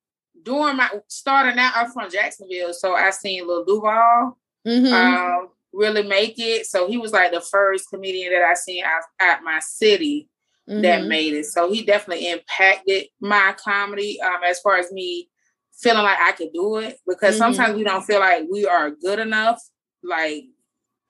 during 0.43 0.77
my 0.77 0.89
starting 1.07 1.59
out, 1.59 1.73
I'm 1.75 1.91
from 1.91 2.09
Jacksonville, 2.09 2.73
so 2.73 2.93
I 2.93 3.09
seen 3.09 3.47
Lil 3.47 3.65
Duval 3.65 4.37
mm-hmm. 4.65 4.93
um, 4.93 5.49
really 5.73 6.03
make 6.03 6.35
it. 6.37 6.65
So 6.65 6.87
he 6.87 6.97
was 6.97 7.11
like 7.11 7.31
the 7.31 7.41
first 7.41 7.89
comedian 7.89 8.31
that 8.31 8.43
I 8.43 8.53
seen 8.53 8.83
out, 8.83 9.03
at 9.19 9.43
my 9.43 9.59
city 9.59 10.29
mm-hmm. 10.69 10.81
that 10.81 11.05
made 11.05 11.33
it. 11.33 11.45
So 11.45 11.71
he 11.71 11.83
definitely 11.83 12.29
impacted 12.29 13.05
my 13.19 13.55
comedy 13.57 14.21
um, 14.21 14.41
as 14.47 14.59
far 14.59 14.77
as 14.77 14.91
me 14.91 15.29
feeling 15.73 16.03
like 16.03 16.19
I 16.19 16.31
could 16.31 16.53
do 16.53 16.77
it 16.77 16.99
because 17.07 17.35
mm-hmm. 17.35 17.53
sometimes 17.53 17.75
we 17.75 17.83
don't 17.83 18.05
feel 18.05 18.19
like 18.19 18.45
we 18.49 18.65
are 18.65 18.91
good 18.91 19.19
enough. 19.19 19.61
Like 20.03 20.45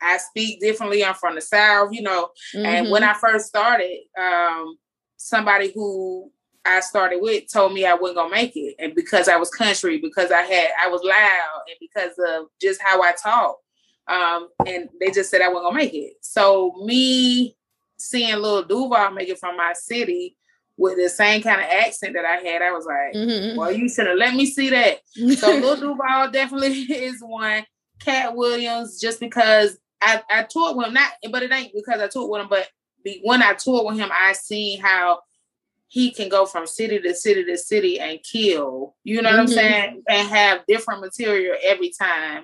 I 0.01 0.17
speak 0.17 0.60
differently. 0.60 1.03
I'm 1.03 1.15
from 1.15 1.36
the 1.36 1.41
South, 1.41 1.89
you 1.91 2.01
know. 2.01 2.29
And 2.53 2.89
when 2.89 3.01
mm-hmm. 3.01 3.12
I 3.12 3.31
first 3.31 3.48
started, 3.48 3.98
um, 4.19 4.77
somebody 5.17 5.72
who 5.74 6.31
I 6.65 6.79
started 6.79 7.19
with 7.22 7.51
told 7.51 7.74
me 7.74 7.86
I 7.86 7.93
wasn't 7.93 8.17
gonna 8.17 8.31
make 8.31 8.55
it, 8.55 8.75
and 8.79 8.95
because 8.95 9.27
I 9.27 9.38
was 9.38 9.50
country, 9.50 10.00
because 10.00 10.31
I 10.31 10.41
had 10.41 10.69
I 10.81 10.88
was 10.88 11.01
loud, 11.03 11.62
and 11.67 11.77
because 11.79 12.13
of 12.17 12.48
just 12.62 12.81
how 12.81 13.01
I 13.01 13.13
talk, 13.22 13.57
um, 14.07 14.50
and 14.65 14.89
they 15.00 15.12
just 15.12 15.29
said 15.29 15.41
I 15.41 15.50
wasn't 15.50 15.65
gonna 15.65 15.75
make 15.75 15.93
it. 15.93 16.13
So 16.22 16.74
me 16.86 17.55
seeing 17.98 18.38
Lil 18.38 18.63
Duval 18.63 19.12
make 19.12 19.29
it 19.29 19.39
from 19.39 19.57
my 19.57 19.74
city 19.74 20.38
with 20.77 20.98
the 20.98 21.07
same 21.07 21.41
kind 21.41 21.62
of 21.62 21.67
accent 21.67 22.13
that 22.15 22.25
I 22.25 22.38
had, 22.38 22.62
I 22.62 22.72
was 22.72 22.86
like, 22.86 23.13
mm-hmm. 23.15 23.57
well, 23.57 23.72
you 23.72 23.88
should 23.88 24.07
have 24.07 24.17
let 24.17 24.36
me 24.36 24.45
see 24.45 24.69
that. 24.72 25.00
so 25.38 25.55
Lil 25.55 25.77
Duval 25.77 26.31
definitely 26.31 26.74
is 26.93 27.22
one. 27.22 27.65
Katt 28.01 28.36
Williams, 28.36 29.00
just 29.00 29.22
because 29.22 29.77
I, 30.01 30.22
I 30.29 30.43
toured 30.43 30.75
with 30.75 30.88
him, 30.88 30.93
not 30.93 31.12
but 31.31 31.43
it 31.43 31.51
ain't 31.51 31.72
because 31.74 32.01
I 32.01 32.07
toured 32.07 32.29
with 32.29 32.41
him, 32.41 32.48
but 32.50 32.67
when 33.24 33.41
I 33.41 33.53
toured 33.53 33.86
with 33.86 33.98
him, 33.98 34.10
I 34.12 34.34
seen 34.34 34.81
how 34.81 35.22
he 35.96 36.12
can 36.12 36.28
go 36.28 36.46
from 36.46 36.68
city 36.68 37.00
to 37.00 37.16
city 37.16 37.46
to 37.46 37.58
city 37.58 38.02
and 38.02 38.22
kill. 38.22 38.96
You 39.06 39.22
know 39.22 39.30
what 39.30 39.36
mm-hmm. 39.36 39.40
I'm 39.40 39.48
saying? 39.48 40.04
And 40.10 40.28
have 40.28 40.66
different 40.68 41.00
material 41.00 41.56
every 41.64 41.90
time. 41.98 42.44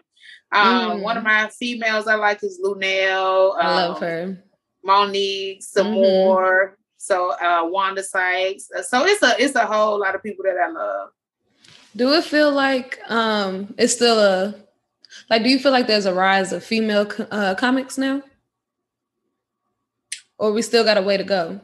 Um, 0.53 0.99
mm. 0.99 1.01
One 1.01 1.17
of 1.17 1.25
my 1.25 1.49
females 1.49 2.07
I 2.07 2.15
like 2.15 2.41
is 2.43 2.61
Luenell. 2.63 3.57
I 3.59 3.75
love 3.75 3.97
um, 3.97 4.01
her. 4.03 4.43
Mo'Nique, 4.85 5.63
some 5.63 5.87
mm-hmm. 5.87 5.95
more. 5.95 6.77
So 6.95 7.31
uh, 7.33 7.63
Wanda 7.65 8.03
Sykes. 8.03 8.69
Uh, 8.71 8.83
so 8.83 9.05
it's 9.05 9.21
a 9.21 9.35
it's 9.37 9.55
a 9.55 9.65
whole 9.65 9.99
lot 9.99 10.15
of 10.15 10.23
people 10.23 10.45
that 10.45 10.55
I 10.57 10.71
love. 10.71 11.09
Do 11.93 12.13
it 12.13 12.23
feel 12.23 12.53
like 12.53 12.99
um 13.09 13.75
it's 13.77 13.91
still 13.91 14.17
a 14.17 14.55
like? 15.29 15.43
Do 15.43 15.49
you 15.49 15.59
feel 15.59 15.73
like 15.73 15.87
there's 15.87 16.05
a 16.05 16.13
rise 16.13 16.53
of 16.53 16.63
female 16.63 17.11
uh, 17.31 17.55
comics 17.55 17.97
now, 17.97 18.23
or 20.37 20.53
we 20.53 20.61
still 20.61 20.85
got 20.85 20.97
a 20.97 21.01
way 21.01 21.17
to 21.17 21.25
go? 21.25 21.59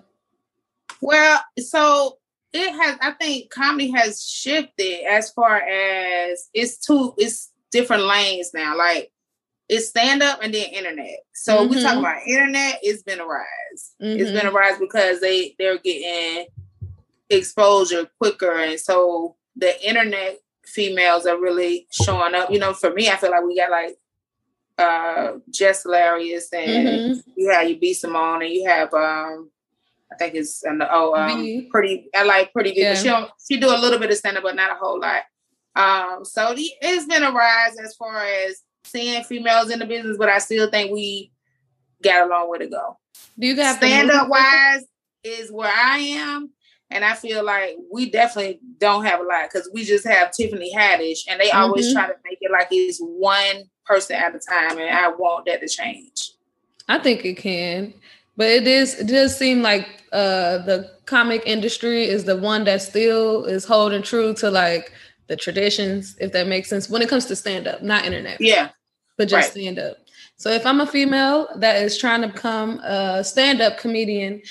Well, 1.01 1.39
so 1.59 2.17
it 2.53 2.71
has. 2.71 2.97
I 3.01 3.11
think 3.11 3.49
comedy 3.49 3.91
has 3.91 4.23
shifted 4.23 5.05
as 5.05 5.29
far 5.31 5.57
as 5.57 6.49
it's 6.53 6.77
two. 6.77 7.13
It's 7.17 7.51
different 7.71 8.03
lanes 8.03 8.51
now. 8.53 8.77
Like 8.77 9.11
it's 9.69 9.89
stand 9.89 10.23
up 10.23 10.39
and 10.41 10.53
then 10.53 10.69
internet. 10.69 11.19
So 11.33 11.57
mm-hmm. 11.57 11.75
we 11.75 11.83
talk 11.83 11.97
about 11.97 12.25
internet. 12.25 12.79
It's 12.81 13.03
been 13.03 13.19
a 13.19 13.25
rise. 13.25 13.93
Mm-hmm. 14.01 14.19
It's 14.21 14.31
been 14.31 14.45
a 14.45 14.49
mm-hmm. 14.49 14.55
rise 14.55 14.79
because 14.79 15.19
they 15.19 15.55
they're 15.59 15.77
getting 15.79 16.47
exposure 17.29 18.07
quicker, 18.19 18.55
and 18.57 18.79
so 18.79 19.35
the 19.55 19.87
internet 19.87 20.39
females 20.65 21.25
are 21.25 21.39
really 21.39 21.87
showing 21.91 22.35
up. 22.35 22.51
You 22.51 22.59
know, 22.59 22.73
for 22.73 22.93
me, 22.93 23.09
I 23.09 23.17
feel 23.17 23.31
like 23.31 23.43
we 23.43 23.57
got 23.57 23.71
like 23.71 23.97
uh 24.77 25.39
Jess 25.49 25.83
Hilarious 25.83 26.53
and 26.53 26.87
mm-hmm. 26.87 27.31
you 27.35 27.49
have 27.49 27.67
you 27.67 27.79
B 27.79 27.93
Simone 27.93 28.43
and 28.43 28.51
you 28.51 28.67
have 28.67 28.93
um 28.93 29.49
I 30.11 30.15
think 30.15 30.35
it's 30.35 30.63
and 30.63 30.81
oh 30.89 31.15
um, 31.15 31.67
pretty 31.71 32.09
I 32.15 32.23
like 32.23 32.53
pretty 32.53 32.71
good. 32.73 32.81
Yeah. 32.81 32.93
She 32.95 33.03
don't, 33.05 33.29
she 33.47 33.57
do 33.59 33.69
a 33.69 33.77
little 33.77 33.99
bit 33.99 34.11
of 34.11 34.17
stand 34.17 34.37
up, 34.37 34.43
but 34.43 34.55
not 34.55 34.71
a 34.71 34.75
whole 34.75 34.99
lot. 34.99 35.23
Um, 35.75 36.25
so 36.25 36.53
the, 36.55 36.69
it's 36.81 37.05
been 37.05 37.23
a 37.23 37.31
rise 37.31 37.77
as 37.77 37.95
far 37.95 38.23
as 38.23 38.61
seeing 38.83 39.23
females 39.23 39.69
in 39.69 39.79
the 39.79 39.85
business, 39.85 40.17
but 40.17 40.29
I 40.29 40.39
still 40.39 40.69
think 40.71 40.91
we 40.91 41.31
got 42.03 42.25
a 42.25 42.29
long 42.29 42.49
way 42.49 42.59
to 42.59 42.67
go. 42.67 42.97
Do 43.37 43.47
you 43.47 43.55
got 43.55 43.77
stand 43.77 44.09
up 44.09 44.29
wise 44.29 44.85
is 45.23 45.51
where 45.51 45.71
I 45.71 45.97
am, 45.99 46.51
and 46.89 47.03
I 47.03 47.13
feel 47.13 47.43
like 47.43 47.75
we 47.91 48.09
definitely 48.09 48.59
don't 48.79 49.05
have 49.05 49.19
a 49.19 49.23
lot 49.23 49.49
because 49.51 49.69
we 49.73 49.83
just 49.83 50.07
have 50.07 50.31
Tiffany 50.31 50.73
Haddish, 50.73 51.21
and 51.27 51.39
they 51.39 51.49
mm-hmm. 51.49 51.59
always 51.59 51.93
try 51.93 52.07
to 52.07 52.15
make 52.23 52.37
it 52.41 52.51
like 52.51 52.69
it's 52.71 52.99
one 52.99 53.63
person 53.85 54.15
at 54.15 54.35
a 54.35 54.39
time, 54.39 54.79
and 54.79 54.89
I 54.89 55.09
want 55.09 55.45
that 55.45 55.61
to 55.61 55.67
change. 55.67 56.31
I 56.87 56.99
think 56.99 57.25
it 57.25 57.35
can, 57.35 57.93
but 58.37 58.47
it 58.47 58.67
is. 58.67 58.95
It 58.99 59.07
does 59.07 59.37
seem 59.37 59.61
like 59.61 59.87
uh 60.13 60.59
the 60.59 60.89
comic 61.05 61.43
industry 61.45 62.03
is 62.03 62.23
the 62.23 62.37
one 62.37 62.63
that 62.63 62.81
still 62.81 63.43
is 63.45 63.65
holding 63.65 64.03
true 64.03 64.33
to 64.35 64.49
like 64.49 64.93
the 65.27 65.35
traditions, 65.35 66.15
if 66.19 66.31
that 66.31 66.47
makes 66.47 66.69
sense, 66.69 66.89
when 66.89 67.01
it 67.01 67.09
comes 67.09 67.25
to 67.25 67.35
stand 67.35 67.67
up, 67.67 67.81
not 67.81 68.05
internet. 68.05 68.39
Yeah. 68.39 68.69
But 69.17 69.25
just 69.25 69.33
right. 69.33 69.51
stand 69.51 69.79
up. 69.79 69.97
So 70.37 70.51
if 70.51 70.65
I'm 70.65 70.79
a 70.79 70.87
female 70.87 71.47
that 71.57 71.81
is 71.81 71.97
trying 71.97 72.21
to 72.21 72.27
become 72.27 72.79
a 72.79 73.23
stand 73.23 73.59
up 73.59 73.77
comedian, 73.77 74.41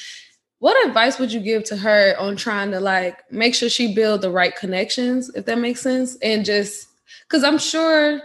what 0.58 0.86
advice 0.86 1.18
would 1.18 1.32
you 1.32 1.40
give 1.40 1.64
to 1.64 1.76
her 1.76 2.16
on 2.18 2.36
trying 2.36 2.72
to 2.72 2.80
like 2.80 3.30
make 3.30 3.54
sure 3.54 3.68
she 3.68 3.94
build 3.94 4.22
the 4.22 4.30
right 4.30 4.54
connections, 4.56 5.30
if 5.34 5.46
that 5.46 5.58
makes 5.58 5.80
sense? 5.80 6.16
And 6.22 6.44
just 6.44 6.88
because 7.22 7.44
I'm 7.44 7.58
sure 7.58 8.20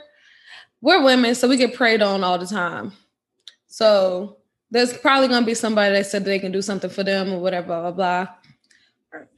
we're 0.82 1.04
women, 1.04 1.36
so 1.36 1.48
we 1.48 1.58
get 1.58 1.76
preyed 1.76 2.02
on 2.02 2.24
all 2.24 2.40
the 2.40 2.48
time. 2.48 2.94
So 3.68 4.38
there's 4.72 4.98
probably 4.98 5.28
gonna 5.28 5.46
be 5.46 5.54
somebody 5.54 5.94
that 5.94 6.08
said 6.08 6.26
they 6.26 6.40
can 6.40 6.52
do 6.52 6.62
something 6.62 6.90
for 6.90 7.04
them 7.04 7.32
or 7.32 7.40
whatever, 7.40 7.68
blah 7.68 7.92
blah 7.92 7.92
blah. 7.92 8.28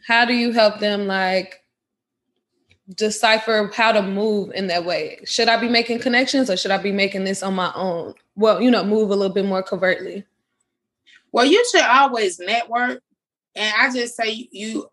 How 0.08 0.26
do 0.26 0.34
you 0.34 0.52
help 0.52 0.80
them 0.80 1.08
like 1.08 1.64
decipher 2.96 3.72
how 3.74 3.92
to 3.92 4.02
move 4.02 4.52
in 4.54 4.68
that 4.68 4.86
way. 4.86 5.20
Should 5.26 5.48
I 5.48 5.60
be 5.60 5.70
making 5.70 6.00
connections 6.00 6.50
or 6.50 6.58
should 6.58 6.72
I 6.72 6.78
be 6.78 6.92
making 6.92 7.24
this 7.24 7.44
on 7.44 7.56
my 7.56 7.72
own? 7.76 8.14
Well, 8.36 8.62
you 8.62 8.70
know, 8.70 8.84
move 8.84 9.10
a 9.10 9.16
little 9.16 9.34
bit 9.34 9.46
more 9.46 9.64
covertly. 9.64 10.26
Well, 11.32 11.46
you 11.46 11.64
should 11.72 11.84
always 11.84 12.40
network. 12.40 13.02
And 13.56 13.74
I 13.78 13.94
just 13.94 14.16
say 14.16 14.48
you 14.52 14.90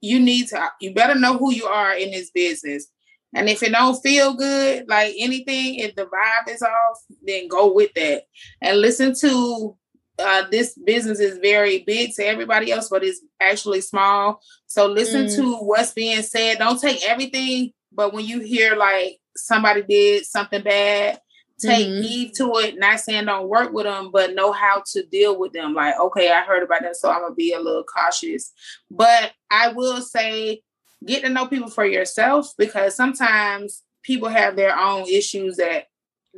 you 0.00 0.20
need 0.20 0.48
to 0.48 0.68
you 0.80 0.92
better 0.92 1.14
know 1.14 1.38
who 1.38 1.52
you 1.52 1.66
are 1.66 1.94
in 1.94 2.10
this 2.10 2.30
business. 2.30 2.88
And 3.34 3.48
if 3.48 3.62
it 3.62 3.72
don't 3.72 4.00
feel 4.02 4.34
good, 4.34 4.88
like 4.88 5.14
anything, 5.18 5.76
if 5.76 5.94
the 5.94 6.04
vibe 6.04 6.52
is 6.52 6.62
off, 6.62 6.98
then 7.22 7.48
go 7.48 7.72
with 7.72 7.92
that. 7.94 8.24
And 8.62 8.80
listen 8.80 9.14
to 9.20 9.76
uh, 10.18 10.44
this 10.50 10.78
business 10.84 11.18
is 11.18 11.38
very 11.38 11.82
big 11.84 12.14
to 12.14 12.24
everybody 12.24 12.70
else, 12.70 12.88
but 12.88 13.02
it's 13.02 13.20
actually 13.40 13.80
small. 13.80 14.40
So 14.66 14.86
listen 14.86 15.26
mm. 15.26 15.36
to 15.36 15.56
what's 15.56 15.92
being 15.92 16.22
said. 16.22 16.58
Don't 16.58 16.80
take 16.80 17.08
everything, 17.08 17.72
but 17.92 18.12
when 18.12 18.24
you 18.24 18.40
hear 18.40 18.76
like 18.76 19.18
somebody 19.36 19.82
did 19.82 20.24
something 20.24 20.62
bad, 20.62 21.20
take 21.58 21.86
mm-hmm. 21.88 22.02
heed 22.02 22.34
to 22.34 22.52
it. 22.58 22.78
Not 22.78 23.00
saying 23.00 23.26
don't 23.26 23.48
work 23.48 23.72
with 23.72 23.86
them, 23.86 24.10
but 24.12 24.34
know 24.34 24.52
how 24.52 24.82
to 24.92 25.04
deal 25.06 25.38
with 25.38 25.52
them. 25.52 25.74
Like, 25.74 25.98
okay, 25.98 26.30
I 26.30 26.42
heard 26.42 26.62
about 26.62 26.82
that, 26.82 26.96
so 26.96 27.10
I'm 27.10 27.22
gonna 27.22 27.34
be 27.34 27.52
a 27.52 27.60
little 27.60 27.84
cautious. 27.84 28.52
But 28.90 29.32
I 29.50 29.68
will 29.68 30.00
say, 30.00 30.62
get 31.04 31.22
to 31.22 31.30
know 31.30 31.46
people 31.46 31.70
for 31.70 31.84
yourself 31.84 32.52
because 32.56 32.94
sometimes 32.94 33.82
people 34.02 34.28
have 34.28 34.56
their 34.56 34.78
own 34.78 35.08
issues 35.08 35.56
that 35.56 35.86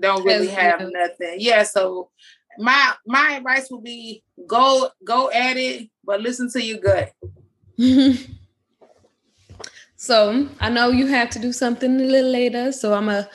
don't 0.00 0.25
really 0.25 0.49
have 0.49 0.80
nothing. 0.80 1.37
Yeah, 1.38 1.62
so 1.62 2.11
my 2.58 2.92
my 3.06 3.32
advice 3.37 3.70
would 3.70 3.85
be 3.85 4.23
go 4.46 4.90
go 5.04 5.30
at 5.30 5.56
it, 5.56 5.88
but 6.04 6.20
listen 6.20 6.50
to 6.50 6.62
your 6.62 6.78
gut. 6.78 7.12
so 9.96 10.49
I 10.61 10.70
know 10.70 10.90
you 10.90 11.06
have 11.06 11.30
to 11.30 11.38
do 11.38 11.52
something 11.52 12.00
a 12.00 12.04
little 12.04 12.30
later, 12.30 12.73
so 12.73 12.94
I'm 12.94 13.06
gonna 13.06 13.28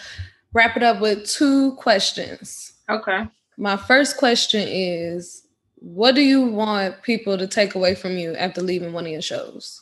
wrap 0.54 0.78
it 0.78 0.84
up 0.84 1.02
with 1.02 1.28
two 1.28 1.74
questions. 1.74 2.74
Okay. 2.90 3.28
My 3.58 3.78
first 3.78 4.18
question 4.18 4.68
is 4.68 5.48
what 5.76 6.14
do 6.14 6.22
you 6.22 6.46
want 6.46 7.02
people 7.02 7.38
to 7.38 7.48
take 7.48 7.76
away 7.76 7.96
from 7.96 8.18
you 8.18 8.36
after 8.36 8.62
leaving 8.62 8.94
one 8.94 9.06
of 9.06 9.12
your 9.12 9.22
shows? 9.22 9.81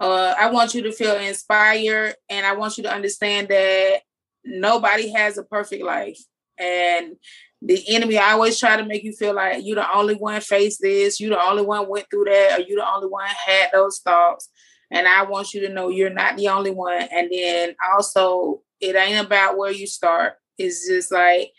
Uh, 0.00 0.34
I 0.38 0.50
want 0.50 0.74
you 0.74 0.82
to 0.82 0.92
feel 0.92 1.16
inspired 1.16 2.14
and 2.28 2.44
I 2.44 2.54
want 2.54 2.76
you 2.76 2.84
to 2.84 2.92
understand 2.92 3.48
that 3.48 4.00
nobody 4.44 5.12
has 5.12 5.38
a 5.38 5.44
perfect 5.44 5.84
life. 5.84 6.18
And 6.58 7.16
the 7.62 7.82
enemy 7.88 8.18
always 8.18 8.58
try 8.58 8.76
to 8.76 8.84
make 8.84 9.04
you 9.04 9.12
feel 9.12 9.34
like 9.34 9.64
you're 9.64 9.76
the 9.76 9.96
only 9.96 10.14
one 10.14 10.40
faced 10.40 10.80
this, 10.82 11.18
you're 11.18 11.30
the 11.30 11.42
only 11.42 11.62
one 11.62 11.88
went 11.88 12.06
through 12.10 12.24
that, 12.24 12.58
or 12.58 12.62
you're 12.62 12.80
the 12.80 12.88
only 12.88 13.08
one 13.08 13.26
had 13.26 13.70
those 13.72 14.00
thoughts. 14.00 14.50
And 14.90 15.08
I 15.08 15.22
want 15.24 15.54
you 15.54 15.60
to 15.62 15.72
know 15.72 15.88
you're 15.88 16.10
not 16.10 16.36
the 16.36 16.48
only 16.48 16.70
one. 16.70 17.02
And 17.10 17.30
then 17.32 17.74
also, 17.92 18.60
it 18.80 18.96
ain't 18.96 19.26
about 19.26 19.56
where 19.56 19.72
you 19.72 19.86
start. 19.86 20.34
It's 20.58 20.86
just 20.86 21.10
like 21.10 21.52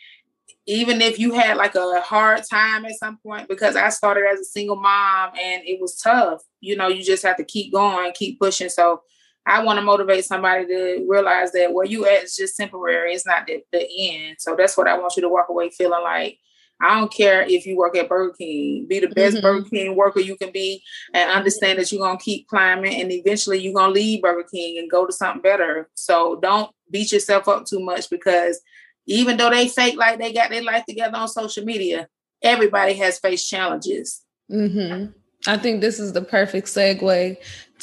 even 0.67 1.01
if 1.01 1.19
you 1.19 1.33
had 1.33 1.57
like 1.57 1.75
a 1.75 2.01
hard 2.01 2.41
time 2.49 2.85
at 2.85 2.95
some 2.95 3.17
point, 3.17 3.47
because 3.47 3.75
I 3.75 3.89
started 3.89 4.23
as 4.31 4.39
a 4.39 4.45
single 4.45 4.75
mom 4.75 5.31
and 5.41 5.63
it 5.65 5.79
was 5.79 5.95
tough, 5.97 6.41
you 6.59 6.75
know, 6.75 6.87
you 6.87 7.03
just 7.03 7.23
have 7.23 7.37
to 7.37 7.43
keep 7.43 7.71
going, 7.71 8.11
keep 8.13 8.39
pushing. 8.39 8.69
So 8.69 9.01
I 9.45 9.63
want 9.63 9.77
to 9.77 9.85
motivate 9.85 10.25
somebody 10.25 10.65
to 10.65 11.05
realize 11.07 11.51
that 11.51 11.71
where 11.71 11.85
you 11.85 12.07
at 12.07 12.23
is 12.23 12.35
just 12.35 12.57
temporary. 12.57 13.13
It's 13.13 13.27
not 13.27 13.45
the, 13.45 13.61
the 13.71 13.87
end. 13.99 14.37
So 14.39 14.55
that's 14.57 14.75
what 14.75 14.87
I 14.87 14.97
want 14.97 15.15
you 15.15 15.21
to 15.21 15.29
walk 15.29 15.49
away 15.49 15.69
feeling 15.69 16.01
like. 16.03 16.39
I 16.81 16.99
don't 16.99 17.13
care 17.13 17.43
if 17.43 17.65
you 17.65 17.77
work 17.77 17.95
at 17.95 18.09
Burger 18.09 18.33
King, 18.37 18.85
be 18.89 18.99
the 18.99 19.07
best 19.07 19.37
mm-hmm. 19.37 19.45
Burger 19.45 19.69
King 19.69 19.95
worker 19.95 20.19
you 20.19 20.35
can 20.35 20.51
be 20.51 20.83
and 21.13 21.31
understand 21.31 21.79
that 21.79 21.89
you're 21.89 22.05
going 22.05 22.17
to 22.17 22.23
keep 22.23 22.49
climbing 22.49 22.99
and 22.99 23.11
eventually 23.13 23.59
you're 23.59 23.73
going 23.73 23.93
to 23.93 23.99
leave 23.99 24.21
Burger 24.21 24.45
King 24.51 24.79
and 24.79 24.91
go 24.91 25.05
to 25.05 25.13
something 25.13 25.41
better. 25.41 25.89
So 25.93 26.37
don't 26.41 26.69
beat 26.91 27.13
yourself 27.13 27.47
up 27.47 27.65
too 27.65 27.79
much 27.79 28.09
because 28.09 28.59
even 29.05 29.37
though 29.37 29.49
they 29.49 29.67
fake 29.67 29.97
like 29.97 30.19
they 30.19 30.33
got 30.33 30.49
their 30.49 30.63
life 30.63 30.85
together 30.85 31.15
on 31.15 31.27
social 31.27 31.63
media, 31.63 32.07
everybody 32.41 32.93
has 32.93 33.19
faced 33.19 33.49
challenges. 33.49 34.23
Mm-hmm. 34.51 35.11
I 35.47 35.57
think 35.57 35.81
this 35.81 35.99
is 35.99 36.13
the 36.13 36.21
perfect 36.21 36.67
segue 36.67 37.37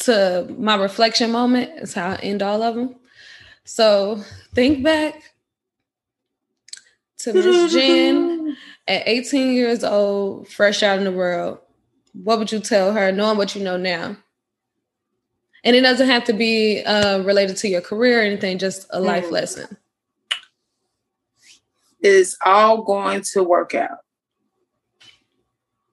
to 0.05 0.55
my 0.59 0.75
reflection 0.76 1.31
moment. 1.31 1.71
It's 1.76 1.95
how 1.95 2.11
I 2.11 2.17
end 2.17 2.43
all 2.43 2.62
of 2.62 2.75
them. 2.75 2.97
So 3.64 4.23
think 4.55 4.83
back 4.83 5.23
to 7.19 7.33
Miss 7.33 7.73
Gin 7.75 8.57
at 8.88 9.02
18 9.07 9.52
years 9.52 9.85
old, 9.85 10.49
fresh 10.49 10.83
out 10.83 10.99
in 10.99 11.05
the 11.05 11.12
world. 11.12 11.59
What 12.14 12.38
would 12.38 12.52
you 12.52 12.61
tell 12.61 12.93
her, 12.93 13.12
knowing 13.12 13.38
what 13.38 13.55
you 13.55 13.62
know 13.62 13.76
now? 13.76 14.17
And 15.64 15.76
it 15.76 15.83
doesn't 15.83 16.09
have 16.09 16.25
to 16.25 16.33
be 16.33 16.83
uh, 16.83 17.21
related 17.23 17.57
to 17.59 17.69
your 17.69 17.81
career 17.81 18.19
or 18.19 18.23
anything, 18.23 18.59
just 18.59 18.87
a 18.91 19.00
life 19.00 19.26
mm. 19.26 19.31
lesson. 19.31 19.76
It's 22.02 22.37
all 22.44 22.82
going 22.82 23.23
to 23.32 23.42
work 23.42 23.75
out. 23.75 23.99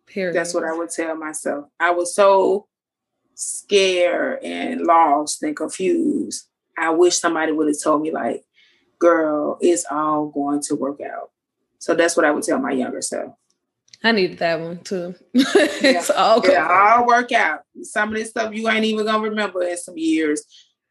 Period. 0.08 0.36
That's 0.36 0.54
what 0.54 0.64
I 0.64 0.74
would 0.74 0.90
tell 0.90 1.16
myself. 1.16 1.66
I 1.80 1.92
was 1.92 2.16
so 2.16 2.68
scared 3.36 4.44
and 4.44 4.82
lost 4.82 5.44
and 5.44 5.56
confused. 5.56 6.48
I 6.78 6.90
wish 6.90 7.18
somebody 7.18 7.52
would 7.52 7.68
have 7.68 7.82
told 7.82 8.02
me, 8.02 8.12
like, 8.12 8.44
girl, 8.98 9.58
it's 9.62 9.86
all 9.90 10.28
going 10.28 10.62
to 10.64 10.76
work 10.76 11.00
out. 11.02 11.32
So 11.78 11.94
that's 11.94 12.18
what 12.18 12.26
I 12.26 12.32
would 12.32 12.44
tell 12.44 12.60
my 12.60 12.72
younger 12.72 13.02
self. 13.02 13.34
I 14.04 14.12
needed 14.14 14.40
that 14.40 14.60
one 14.60 14.80
too. 14.80 15.16
it's 15.34 16.10
yeah. 16.10 16.16
all 16.16 16.44
It'll 16.44 16.58
all 16.58 17.06
work 17.06 17.32
out. 17.32 17.62
Some 17.84 18.10
of 18.10 18.16
this 18.16 18.30
stuff 18.30 18.54
you 18.54 18.70
ain't 18.70 18.86
even 18.86 19.06
gonna 19.06 19.30
remember 19.30 19.62
in 19.64 19.78
some 19.78 19.98
years. 19.98 20.44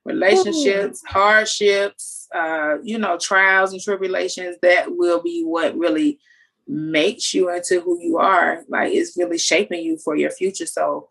Relationships, 0.04 1.02
Ooh. 1.04 1.12
hardships, 1.12 2.17
uh, 2.34 2.76
you 2.82 2.98
know, 2.98 3.18
trials 3.18 3.72
and 3.72 3.82
tribulations, 3.82 4.56
that 4.62 4.96
will 4.96 5.22
be 5.22 5.42
what 5.44 5.76
really 5.76 6.18
makes 6.66 7.32
you 7.32 7.50
into 7.50 7.80
who 7.80 7.98
you 8.00 8.18
are. 8.18 8.62
Like 8.68 8.92
it's 8.92 9.16
really 9.16 9.38
shaping 9.38 9.82
you 9.82 9.98
for 9.98 10.16
your 10.16 10.30
future. 10.30 10.66
So 10.66 11.08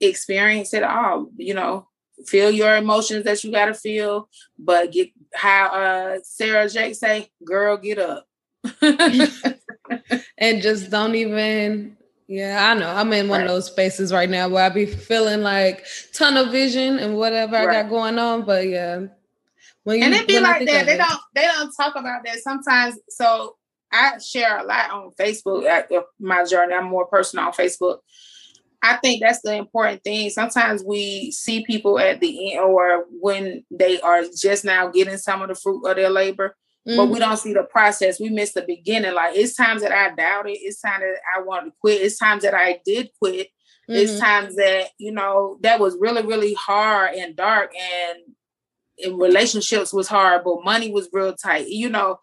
experience 0.00 0.72
it 0.74 0.84
all, 0.84 1.30
you 1.36 1.54
know, 1.54 1.88
feel 2.26 2.50
your 2.50 2.76
emotions 2.76 3.24
that 3.24 3.42
you 3.42 3.50
gotta 3.50 3.74
feel, 3.74 4.28
but 4.58 4.92
get 4.92 5.10
how 5.34 5.66
uh 5.66 6.18
Sarah 6.22 6.68
Jake 6.68 6.94
say, 6.94 7.30
girl, 7.44 7.76
get 7.76 7.98
up. 7.98 8.26
and 10.38 10.62
just 10.62 10.90
don't 10.90 11.14
even 11.14 11.96
yeah, 12.28 12.70
I 12.70 12.78
know. 12.78 12.90
I'm 12.90 13.10
in 13.14 13.28
one 13.28 13.40
right. 13.40 13.46
of 13.46 13.54
those 13.54 13.66
spaces 13.66 14.12
right 14.12 14.28
now 14.28 14.50
where 14.50 14.62
I 14.62 14.68
be 14.68 14.84
feeling 14.84 15.40
like 15.40 15.86
tunnel 16.12 16.44
vision 16.46 16.98
and 16.98 17.16
whatever 17.16 17.54
right. 17.54 17.68
I 17.68 17.82
got 17.82 17.88
going 17.88 18.18
on. 18.18 18.44
But 18.44 18.68
yeah. 18.68 19.06
When 19.88 19.98
you, 19.98 20.04
and 20.04 20.14
it 20.14 20.28
be 20.28 20.38
like 20.38 20.66
that. 20.66 20.84
They 20.86 20.94
it. 20.94 20.98
don't 20.98 21.20
they 21.34 21.42
don't 21.42 21.72
talk 21.74 21.96
about 21.96 22.22
that 22.24 22.38
sometimes. 22.40 22.98
So 23.08 23.56
I 23.90 24.18
share 24.18 24.58
a 24.58 24.64
lot 24.64 24.90
on 24.90 25.12
Facebook 25.18 25.64
at 25.64 25.90
my 26.20 26.44
journey. 26.44 26.74
I'm 26.74 26.90
more 26.90 27.06
personal 27.06 27.46
on 27.46 27.52
Facebook. 27.52 27.98
I 28.82 28.96
think 28.96 29.22
that's 29.22 29.40
the 29.40 29.54
important 29.54 30.04
thing. 30.04 30.28
Sometimes 30.28 30.84
we 30.84 31.32
see 31.32 31.64
people 31.64 31.98
at 31.98 32.20
the 32.20 32.52
end 32.52 32.60
or 32.60 33.06
when 33.10 33.64
they 33.70 33.98
are 34.02 34.24
just 34.38 34.62
now 34.62 34.88
getting 34.88 35.16
some 35.16 35.40
of 35.40 35.48
the 35.48 35.54
fruit 35.54 35.84
of 35.86 35.96
their 35.96 36.10
labor 36.10 36.54
mm-hmm. 36.88 36.96
but 36.96 37.06
we 37.06 37.14
mm-hmm. 37.14 37.28
don't 37.28 37.36
see 37.38 37.52
the 37.52 37.64
process. 37.64 38.20
We 38.20 38.30
miss 38.30 38.52
the 38.52 38.62
beginning. 38.62 39.14
Like 39.14 39.36
it's 39.36 39.56
times 39.56 39.82
that 39.82 39.92
I 39.92 40.14
doubted. 40.14 40.58
It's 40.60 40.80
times 40.80 41.00
that 41.02 41.20
I 41.36 41.42
wanted 41.42 41.70
to 41.70 41.76
quit. 41.80 42.02
It's 42.02 42.18
times 42.18 42.42
that 42.42 42.54
I 42.54 42.80
did 42.84 43.10
quit. 43.20 43.48
Mm-hmm. 43.88 43.94
It's 43.94 44.18
times 44.18 44.56
that, 44.56 44.88
you 44.98 45.12
know, 45.12 45.58
that 45.62 45.80
was 45.80 45.96
really, 45.98 46.26
really 46.26 46.54
hard 46.54 47.14
and 47.14 47.34
dark 47.36 47.72
and 47.74 48.18
relationships 49.06 49.92
was 49.92 50.08
but 50.08 50.64
money 50.64 50.90
was 50.90 51.08
real 51.12 51.34
tight, 51.34 51.68
you 51.68 51.88
know. 51.88 52.18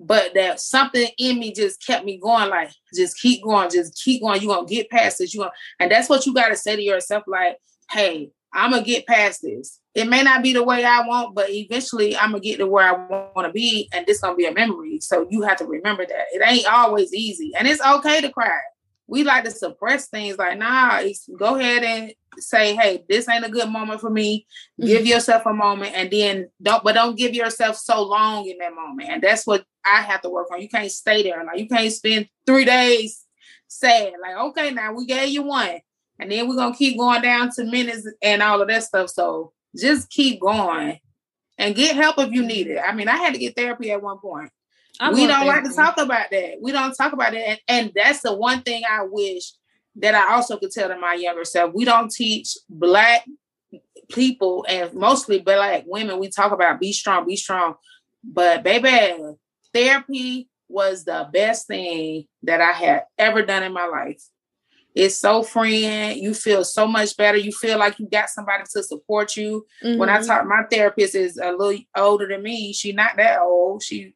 But 0.00 0.34
that 0.34 0.60
something 0.60 1.08
in 1.18 1.40
me 1.40 1.52
just 1.52 1.84
kept 1.84 2.04
me 2.04 2.18
going, 2.18 2.50
like, 2.50 2.70
just 2.94 3.18
keep 3.20 3.42
going, 3.42 3.68
just 3.70 4.00
keep 4.02 4.22
going. 4.22 4.40
You're 4.40 4.54
gonna 4.54 4.66
get 4.66 4.90
past 4.90 5.18
this. 5.18 5.34
You 5.34 5.40
going 5.40 5.50
and 5.80 5.90
that's 5.90 6.08
what 6.08 6.24
you 6.24 6.32
gotta 6.34 6.56
say 6.56 6.76
to 6.76 6.82
yourself, 6.82 7.24
like, 7.26 7.58
hey, 7.90 8.30
I'm 8.52 8.70
gonna 8.70 8.84
get 8.84 9.06
past 9.06 9.42
this 9.42 9.80
it 9.98 10.08
may 10.08 10.22
not 10.22 10.44
be 10.44 10.52
the 10.52 10.62
way 10.62 10.84
I 10.84 11.04
want, 11.04 11.34
but 11.34 11.50
eventually 11.50 12.16
I'm 12.16 12.30
gonna 12.30 12.40
get 12.40 12.58
to 12.58 12.68
where 12.68 12.86
I 12.86 13.30
want 13.34 13.48
to 13.48 13.52
be, 13.52 13.88
and 13.92 14.06
this 14.06 14.20
gonna 14.20 14.36
be 14.36 14.46
a 14.46 14.54
memory. 14.54 15.00
So 15.00 15.26
you 15.28 15.42
have 15.42 15.58
to 15.58 15.64
remember 15.64 16.06
that 16.06 16.26
it 16.30 16.40
ain't 16.46 16.72
always 16.72 17.12
easy, 17.12 17.50
and 17.58 17.66
it's 17.66 17.84
okay 17.84 18.20
to 18.20 18.30
cry. 18.30 18.60
We 19.08 19.24
like 19.24 19.44
to 19.44 19.50
suppress 19.50 20.08
things 20.08 20.36
like, 20.36 20.58
nah, 20.58 21.02
go 21.38 21.56
ahead 21.56 21.82
and 21.82 22.12
say, 22.36 22.76
hey, 22.76 23.04
this 23.08 23.28
ain't 23.28 23.44
a 23.44 23.48
good 23.48 23.70
moment 23.70 24.02
for 24.02 24.10
me. 24.10 24.46
Mm-hmm. 24.78 24.86
Give 24.86 25.06
yourself 25.06 25.46
a 25.46 25.52
moment, 25.52 25.94
and 25.96 26.10
then 26.10 26.50
don't, 26.62 26.84
but 26.84 26.94
don't 26.94 27.16
give 27.16 27.34
yourself 27.34 27.76
so 27.76 28.02
long 28.02 28.46
in 28.46 28.58
that 28.58 28.74
moment. 28.74 29.08
And 29.08 29.22
that's 29.22 29.46
what 29.46 29.64
I 29.84 30.02
have 30.02 30.20
to 30.22 30.28
work 30.28 30.48
on. 30.52 30.60
You 30.60 30.68
can't 30.68 30.90
stay 30.90 31.22
there. 31.22 31.42
Like 31.42 31.58
you 31.58 31.68
can't 31.68 31.92
spend 31.92 32.28
three 32.46 32.66
days 32.66 33.24
sad. 33.66 34.12
Like, 34.20 34.36
okay, 34.36 34.70
now 34.72 34.92
we 34.92 35.06
gave 35.06 35.30
you 35.30 35.42
one. 35.42 35.80
And 36.18 36.30
then 36.30 36.48
we're 36.48 36.56
gonna 36.56 36.76
keep 36.76 36.98
going 36.98 37.22
down 37.22 37.50
to 37.52 37.64
minutes 37.64 38.06
and 38.22 38.42
all 38.42 38.60
of 38.60 38.68
that 38.68 38.82
stuff. 38.82 39.10
So 39.10 39.52
just 39.76 40.10
keep 40.10 40.40
going 40.40 40.98
and 41.56 41.74
get 41.74 41.96
help 41.96 42.18
if 42.18 42.32
you 42.32 42.44
need 42.44 42.66
it. 42.66 42.80
I 42.84 42.92
mean, 42.92 43.08
I 43.08 43.16
had 43.16 43.34
to 43.34 43.40
get 43.40 43.56
therapy 43.56 43.90
at 43.90 44.02
one 44.02 44.18
point. 44.18 44.50
I 45.00 45.12
we 45.12 45.26
don't 45.26 45.44
therapy. 45.44 45.46
like 45.46 45.64
to 45.64 45.76
talk 45.76 45.98
about 45.98 46.30
that. 46.30 46.54
We 46.60 46.72
don't 46.72 46.94
talk 46.94 47.12
about 47.12 47.34
it. 47.34 47.42
And, 47.46 47.60
and 47.68 47.92
that's 47.94 48.22
the 48.22 48.34
one 48.34 48.62
thing 48.62 48.82
I 48.88 49.04
wish 49.04 49.52
that 49.96 50.14
I 50.14 50.34
also 50.34 50.56
could 50.58 50.70
tell 50.70 50.88
to 50.88 50.98
my 50.98 51.14
younger 51.14 51.44
self. 51.44 51.72
We 51.74 51.84
don't 51.84 52.10
teach 52.10 52.56
black 52.68 53.24
people 54.10 54.64
and 54.68 54.92
mostly 54.94 55.40
black 55.40 55.84
women. 55.86 56.18
We 56.18 56.28
talk 56.28 56.52
about 56.52 56.80
be 56.80 56.92
strong, 56.92 57.26
be 57.26 57.36
strong. 57.36 57.74
But 58.24 58.62
baby, 58.62 59.16
therapy 59.72 60.48
was 60.68 61.04
the 61.04 61.28
best 61.32 61.66
thing 61.66 62.26
that 62.42 62.60
I 62.60 62.72
had 62.72 63.04
ever 63.18 63.44
done 63.44 63.62
in 63.62 63.72
my 63.72 63.86
life. 63.86 64.22
It's 64.94 65.16
so 65.16 65.42
freeing. 65.42 66.18
You 66.18 66.34
feel 66.34 66.64
so 66.64 66.86
much 66.86 67.16
better. 67.16 67.38
You 67.38 67.52
feel 67.52 67.78
like 67.78 67.98
you 67.98 68.08
got 68.08 68.30
somebody 68.30 68.64
to 68.72 68.82
support 68.82 69.36
you. 69.36 69.64
Mm-hmm. 69.84 69.98
When 69.98 70.08
I 70.08 70.18
mm-hmm. 70.18 70.26
talk, 70.26 70.46
my 70.46 70.64
therapist 70.70 71.14
is 71.14 71.38
a 71.38 71.52
little 71.52 71.80
older 71.96 72.26
than 72.26 72.42
me. 72.42 72.72
She's 72.72 72.94
not 72.94 73.16
that 73.16 73.40
old. 73.40 73.82
She 73.82 74.14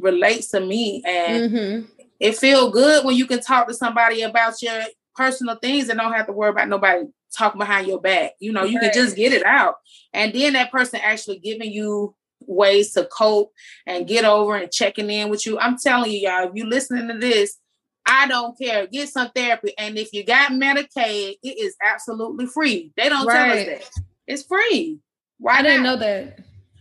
relates 0.00 0.48
to 0.48 0.60
me, 0.60 1.02
and 1.06 1.52
mm-hmm. 1.52 1.86
it 2.20 2.36
feels 2.36 2.72
good 2.72 3.04
when 3.04 3.16
you 3.16 3.26
can 3.26 3.40
talk 3.40 3.68
to 3.68 3.74
somebody 3.74 4.22
about 4.22 4.60
your 4.62 4.82
personal 5.14 5.56
things 5.56 5.88
and 5.88 5.98
don't 5.98 6.12
have 6.12 6.26
to 6.26 6.32
worry 6.32 6.50
about 6.50 6.68
nobody 6.68 7.04
talking 7.36 7.58
behind 7.58 7.86
your 7.86 8.00
back. 8.00 8.32
You 8.38 8.52
know, 8.52 8.64
you 8.64 8.78
right. 8.78 8.92
can 8.92 9.02
just 9.02 9.16
get 9.16 9.32
it 9.32 9.44
out, 9.44 9.76
and 10.12 10.32
then 10.32 10.54
that 10.54 10.72
person 10.72 11.00
actually 11.02 11.38
giving 11.38 11.72
you 11.72 12.14
ways 12.40 12.92
to 12.92 13.06
cope 13.06 13.52
and 13.86 14.06
get 14.06 14.24
over 14.24 14.56
and 14.56 14.70
checking 14.70 15.10
in 15.10 15.30
with 15.30 15.46
you. 15.46 15.58
I'm 15.58 15.78
telling 15.78 16.12
you, 16.12 16.18
y'all, 16.18 16.48
if 16.48 16.52
you 16.54 16.66
listening 16.66 17.08
to 17.08 17.18
this 17.18 17.58
I 18.06 18.28
don't 18.28 18.56
care. 18.56 18.86
Get 18.86 19.08
some 19.08 19.30
therapy. 19.34 19.72
And 19.76 19.98
if 19.98 20.12
you 20.12 20.24
got 20.24 20.52
Medicaid, 20.52 21.36
it 21.42 21.58
is 21.58 21.74
absolutely 21.82 22.46
free. 22.46 22.92
They 22.96 23.08
don't 23.08 23.26
right. 23.26 23.34
tell 23.34 23.58
us 23.58 23.66
that. 23.66 24.02
It's 24.28 24.42
free. 24.44 25.00
Why 25.38 25.58
I 25.58 25.62
didn't 25.62 25.82
know 25.82 25.96
that. 25.96 26.38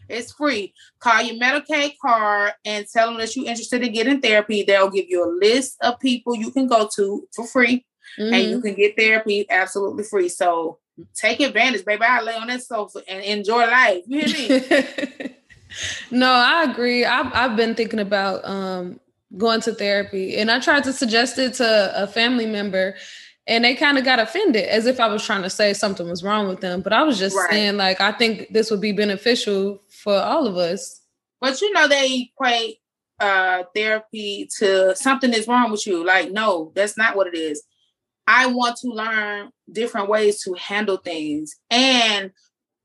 It's 0.10 0.34
free. 0.34 0.74
Call 1.00 1.22
your 1.22 1.36
Medicaid 1.36 1.94
card 2.02 2.54
and 2.64 2.86
tell 2.92 3.08
them 3.08 3.18
that 3.20 3.36
you're 3.36 3.46
interested 3.46 3.84
in 3.84 3.94
getting 3.94 4.22
therapy. 4.22 4.64
They'll 4.64 4.90
give 4.90 5.06
you 5.08 5.24
a 5.24 5.32
list 5.32 5.78
of 5.82 6.00
people 6.00 6.36
you 6.36 6.52
can 6.52 6.68
go 6.68 6.90
to 6.96 7.28
for 7.34 7.48
free 7.48 7.86
mm-hmm. 8.20 8.34
and 8.34 8.44
you 8.44 8.58
mm-hmm. 8.58 8.68
can 8.68 8.76
get 8.76 8.98
therapy 8.98 9.46
absolutely 9.50 10.04
free. 10.04 10.30
So 10.30 10.80
take 11.14 11.40
advantage, 11.40 11.86
baby. 11.86 12.04
I 12.04 12.22
lay 12.22 12.36
on 12.36 12.48
that 12.48 12.64
sofa 12.64 13.02
and 13.08 13.24
enjoy 13.24 13.66
life. 13.68 14.04
You 14.08 14.22
hear 14.22 14.50
me? 14.50 15.36
no, 16.12 16.32
I 16.32 16.64
agree. 16.70 17.06
I've, 17.06 17.34
I've 17.34 17.58
been 17.58 17.76
thinking 17.76 18.00
about 18.00 18.46
um, 18.46 19.00
going 19.38 19.62
to 19.62 19.74
therapy. 19.74 20.38
And 20.38 20.50
I 20.50 20.60
tried 20.60 20.84
to 20.86 20.94
suggest 20.94 21.38
it 21.38 21.56
to 21.56 21.92
a 21.96 22.08
family 22.08 22.46
member 22.46 22.96
and 23.48 23.64
they 23.64 23.76
kind 23.76 23.98
of 23.98 24.04
got 24.04 24.20
offended 24.20 24.66
as 24.66 24.86
if 24.86 25.00
I 25.00 25.08
was 25.08 25.24
trying 25.24 25.44
to 25.44 25.50
say 25.50 25.74
something 25.74 26.10
was 26.10 26.24
wrong 26.24 26.48
with 26.48 26.62
them. 26.62 26.82
But 26.82 26.94
I 26.94 27.04
was 27.04 27.20
just 27.20 27.36
right. 27.36 27.50
saying, 27.52 27.78
like, 27.78 28.02
I 28.02 28.12
think 28.12 28.52
this 28.52 28.72
would 28.72 28.82
be 28.82 28.92
beneficial 28.92 29.82
for 29.90 30.16
all 30.16 30.48
of 30.48 30.58
us. 30.58 31.02
But 31.42 31.62
you 31.62 31.72
know, 31.74 31.88
they 31.88 32.30
equate 32.34 32.78
uh 33.20 33.64
therapy 33.74 34.50
to 34.58 34.94
something 34.96 35.34
is 35.34 35.48
wrong 35.48 35.72
with 35.72 35.86
you. 35.88 36.06
Like, 36.06 36.32
no, 36.32 36.72
that's 36.76 36.98
not 36.98 37.16
what 37.16 37.28
it 37.28 37.36
is. 37.36 37.64
I 38.28 38.48
want 38.48 38.78
to 38.78 38.88
learn 38.88 39.52
different 39.72 40.10
ways 40.10 40.42
to 40.44 40.54
handle 40.54 40.98
things. 40.98 41.56
And 41.70 42.32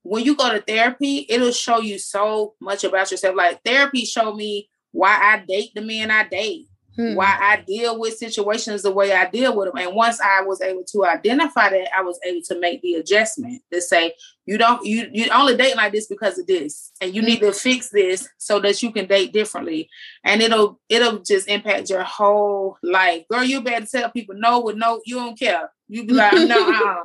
when 0.03 0.25
you 0.25 0.37
go 0.37 0.53
to 0.53 0.61
therapy, 0.61 1.27
it'll 1.29 1.53
show 1.53 1.81
you 1.81 1.99
so 1.99 2.55
much 2.61 2.85
about 2.85 3.11
yourself. 3.11 3.37
Like 3.37 3.63
therapy 3.65 4.05
showed 4.05 4.37
me 4.37 4.69
why 4.93 5.11
I 5.11 5.45
date 5.47 5.73
the 5.75 5.83
men 5.83 6.11
I 6.11 6.27
date, 6.29 6.67
hmm. 7.01 7.15
why 7.15 7.37
I 7.41 7.63
deal 7.67 7.99
with 7.99 8.17
situations 8.17 8.83
the 8.83 8.93
way 8.93 9.13
I 9.13 9.29
deal 9.29 9.57
with 9.57 9.69
them. 9.69 9.79
And 9.79 9.95
once 9.95 10.21
I 10.21 10.43
was 10.43 10.61
able 10.61 10.85
to 10.85 11.05
identify 11.05 11.71
that, 11.71 11.89
I 11.97 12.03
was 12.03 12.19
able 12.25 12.43
to 12.43 12.61
make 12.61 12.83
the 12.83 12.95
adjustment 12.95 13.63
to 13.73 13.81
say, 13.81 14.15
you 14.47 14.59
don't, 14.59 14.85
you 14.85 15.09
you 15.13 15.31
only 15.31 15.57
date 15.57 15.77
like 15.77 15.93
this 15.93 16.07
because 16.07 16.39
of 16.39 16.47
this, 16.47 16.93
and 17.01 17.15
you 17.15 17.23
need 17.23 17.41
to 17.41 17.53
fix 17.53 17.91
this 17.91 18.29
so 18.39 18.59
that 18.61 18.83
you 18.83 18.91
can 18.93 19.07
date 19.07 19.33
differently. 19.33 19.89
And 20.25 20.43
it'll 20.43 20.81
it'll 20.89 21.19
just 21.19 21.49
impact 21.49 21.91
your 21.91 22.03
whole 22.03 22.77
life. 22.83 23.25
Girl, 23.29 23.45
you 23.45 23.61
better 23.61 23.87
tell 23.87 24.11
people 24.11 24.35
no 24.37 24.61
with 24.61 24.77
no, 24.77 25.01
you 25.07 25.17
don't 25.17 25.39
care. 25.39 25.71
You 25.89 26.05
be 26.05 26.15
like, 26.15 26.33
no, 26.33 26.73
uh 26.87 27.05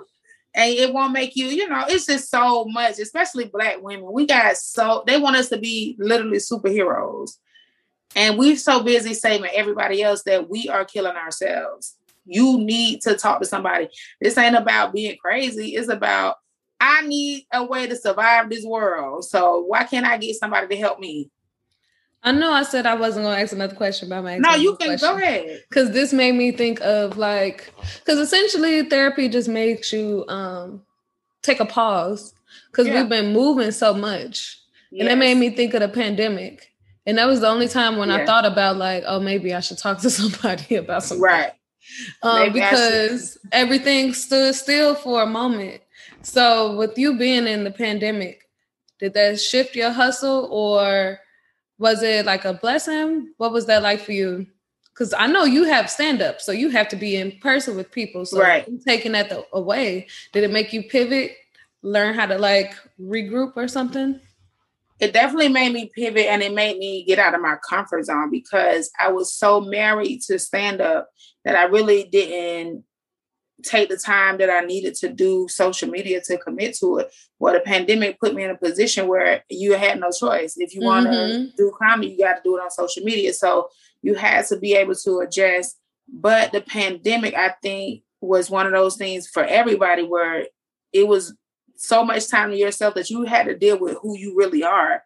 and 0.55 0.73
it 0.73 0.93
won't 0.93 1.11
make 1.11 1.35
you, 1.35 1.47
you 1.47 1.67
know, 1.67 1.83
it's 1.87 2.05
just 2.05 2.31
so 2.31 2.63
much, 2.65 2.97
especially 2.97 3.45
black 3.45 3.81
women. 3.81 4.11
We 4.11 4.25
got 4.25 4.55
so 4.55 5.03
they 5.05 5.19
want 5.19 5.35
us 5.35 5.49
to 5.49 5.57
be 5.57 5.97
literally 5.99 6.37
superheroes. 6.37 7.31
And 8.15 8.37
we're 8.37 8.55
so 8.55 8.81
busy 8.81 9.13
saving 9.13 9.51
everybody 9.53 10.01
else 10.01 10.23
that 10.23 10.49
we 10.49 10.69
are 10.69 10.85
killing 10.85 11.15
ourselves. 11.15 11.97
You 12.25 12.57
need 12.59 13.01
to 13.01 13.15
talk 13.15 13.41
to 13.41 13.45
somebody. 13.45 13.89
This 14.21 14.37
ain't 14.37 14.55
about 14.55 14.93
being 14.93 15.17
crazy. 15.17 15.75
It's 15.75 15.89
about 15.89 16.37
I 16.79 17.01
need 17.01 17.45
a 17.53 17.63
way 17.63 17.87
to 17.87 17.95
survive 17.95 18.49
this 18.49 18.65
world. 18.65 19.25
So 19.25 19.61
why 19.61 19.83
can't 19.83 20.05
I 20.05 20.17
get 20.17 20.35
somebody 20.35 20.67
to 20.67 20.75
help 20.75 20.99
me? 20.99 21.29
I 22.23 22.31
know 22.31 22.51
I 22.51 22.63
said 22.63 22.87
I 22.87 22.95
wasn't 22.95 23.25
going 23.25 23.35
to 23.35 23.41
ask 23.41 23.53
another 23.53 23.75
question 23.75 24.07
about 24.07 24.23
my. 24.23 24.37
No, 24.37 24.55
you 24.55 24.75
can 24.77 24.97
question. 24.97 25.09
go 25.09 25.15
ahead. 25.15 25.63
Because 25.69 25.91
this 25.91 26.11
made 26.11 26.33
me 26.33 26.51
think 26.51 26.81
of 26.81 27.17
like, 27.17 27.71
because 27.99 28.17
essentially 28.17 28.81
therapy 28.89 29.29
just 29.29 29.47
makes 29.47 29.93
you 29.93 30.25
um 30.27 30.81
take 31.43 31.59
a 31.59 31.65
pause 31.65 32.33
because 32.71 32.87
yeah. 32.87 33.01
we've 33.01 33.09
been 33.09 33.31
moving 33.31 33.71
so 33.71 33.93
much. 33.93 34.59
Yes. 34.91 35.01
And 35.01 35.09
it 35.09 35.17
made 35.17 35.37
me 35.37 35.51
think 35.51 35.75
of 35.75 35.81
the 35.81 35.89
pandemic. 35.89 36.73
And 37.05 37.17
that 37.17 37.27
was 37.27 37.41
the 37.41 37.47
only 37.47 37.67
time 37.67 37.97
when 37.97 38.09
yeah. 38.09 38.15
I 38.15 38.25
thought 38.25 38.45
about 38.45 38.77
like, 38.77 39.03
oh, 39.05 39.19
maybe 39.19 39.53
I 39.53 39.59
should 39.59 39.77
talk 39.77 39.99
to 40.01 40.09
somebody 40.09 40.75
about 40.75 41.03
something. 41.03 41.21
Right. 41.21 41.51
Um, 42.23 42.51
because 42.51 43.37
everything 43.51 44.13
stood 44.13 44.55
still 44.55 44.95
for 44.95 45.21
a 45.21 45.27
moment. 45.27 45.81
So 46.23 46.75
with 46.75 46.97
you 46.97 47.17
being 47.17 47.47
in 47.47 47.63
the 47.63 47.71
pandemic, 47.71 48.49
did 48.99 49.13
that 49.13 49.39
shift 49.39 49.75
your 49.75 49.91
hustle 49.91 50.47
or 50.51 51.19
was 51.77 52.01
it 52.01 52.25
like 52.25 52.45
a 52.45 52.53
blessing? 52.53 53.33
What 53.37 53.51
was 53.51 53.67
that 53.67 53.83
like 53.83 53.99
for 53.99 54.13
you? 54.13 54.47
Because 54.93 55.13
I 55.13 55.27
know 55.27 55.43
you 55.43 55.65
have 55.65 55.89
stand 55.89 56.21
up, 56.21 56.39
so 56.39 56.53
you 56.53 56.69
have 56.69 56.87
to 56.87 56.95
be 56.95 57.17
in 57.17 57.37
person 57.39 57.75
with 57.75 57.91
people. 57.91 58.25
So 58.25 58.39
right. 58.39 58.65
taking 58.85 59.11
that 59.11 59.31
away, 59.51 60.07
did 60.31 60.45
it 60.45 60.51
make 60.51 60.71
you 60.71 60.83
pivot, 60.83 61.35
learn 61.81 62.15
how 62.15 62.25
to 62.25 62.37
like 62.37 62.73
regroup 62.99 63.53
or 63.57 63.67
something? 63.67 64.19
It 64.99 65.13
definitely 65.13 65.49
made 65.49 65.73
me 65.73 65.91
pivot 65.93 66.27
and 66.27 66.41
it 66.41 66.53
made 66.53 66.77
me 66.77 67.03
get 67.03 67.19
out 67.19 67.35
of 67.35 67.41
my 67.41 67.57
comfort 67.67 68.05
zone 68.05 68.31
because 68.31 68.89
I 68.99 69.11
was 69.11 69.33
so 69.33 69.59
married 69.59 70.21
to 70.27 70.39
stand 70.39 70.79
up 70.79 71.09
that 71.43 71.55
I 71.55 71.65
really 71.65 72.05
didn't 72.05 72.83
take 73.63 73.89
the 73.89 73.97
time 73.97 74.37
that 74.37 74.49
I 74.49 74.61
needed 74.61 74.95
to 74.95 75.09
do 75.09 75.47
social 75.49 75.89
media 75.89 76.21
to 76.21 76.37
commit 76.37 76.75
to 76.77 76.99
it. 76.99 77.13
Well, 77.39 77.53
the 77.53 77.59
pandemic 77.61 78.19
put 78.19 78.33
me 78.33 78.43
in 78.43 78.51
a 78.51 78.57
position 78.57 79.07
where 79.07 79.43
you 79.49 79.73
had 79.73 79.99
no 79.99 80.11
choice. 80.11 80.55
If 80.57 80.75
you 80.75 80.81
want 80.81 81.07
to 81.07 81.11
mm-hmm. 81.11 81.45
do 81.57 81.73
comedy, 81.81 82.09
you 82.09 82.17
got 82.17 82.35
to 82.35 82.41
do 82.43 82.57
it 82.57 82.61
on 82.61 82.71
social 82.71 83.03
media. 83.03 83.33
So 83.33 83.69
you 84.01 84.15
had 84.15 84.45
to 84.47 84.57
be 84.57 84.73
able 84.73 84.95
to 84.95 85.19
adjust. 85.19 85.77
But 86.07 86.51
the 86.51 86.61
pandemic, 86.61 87.33
I 87.33 87.53
think, 87.61 88.03
was 88.21 88.49
one 88.49 88.65
of 88.65 88.71
those 88.71 88.97
things 88.97 89.27
for 89.27 89.43
everybody 89.43 90.03
where 90.03 90.47
it 90.93 91.07
was 91.07 91.35
so 91.77 92.03
much 92.03 92.29
time 92.29 92.51
to 92.51 92.57
yourself 92.57 92.95
that 92.95 93.09
you 93.09 93.23
had 93.23 93.45
to 93.45 93.57
deal 93.57 93.79
with 93.79 93.97
who 94.01 94.17
you 94.17 94.35
really 94.35 94.63
are 94.63 95.03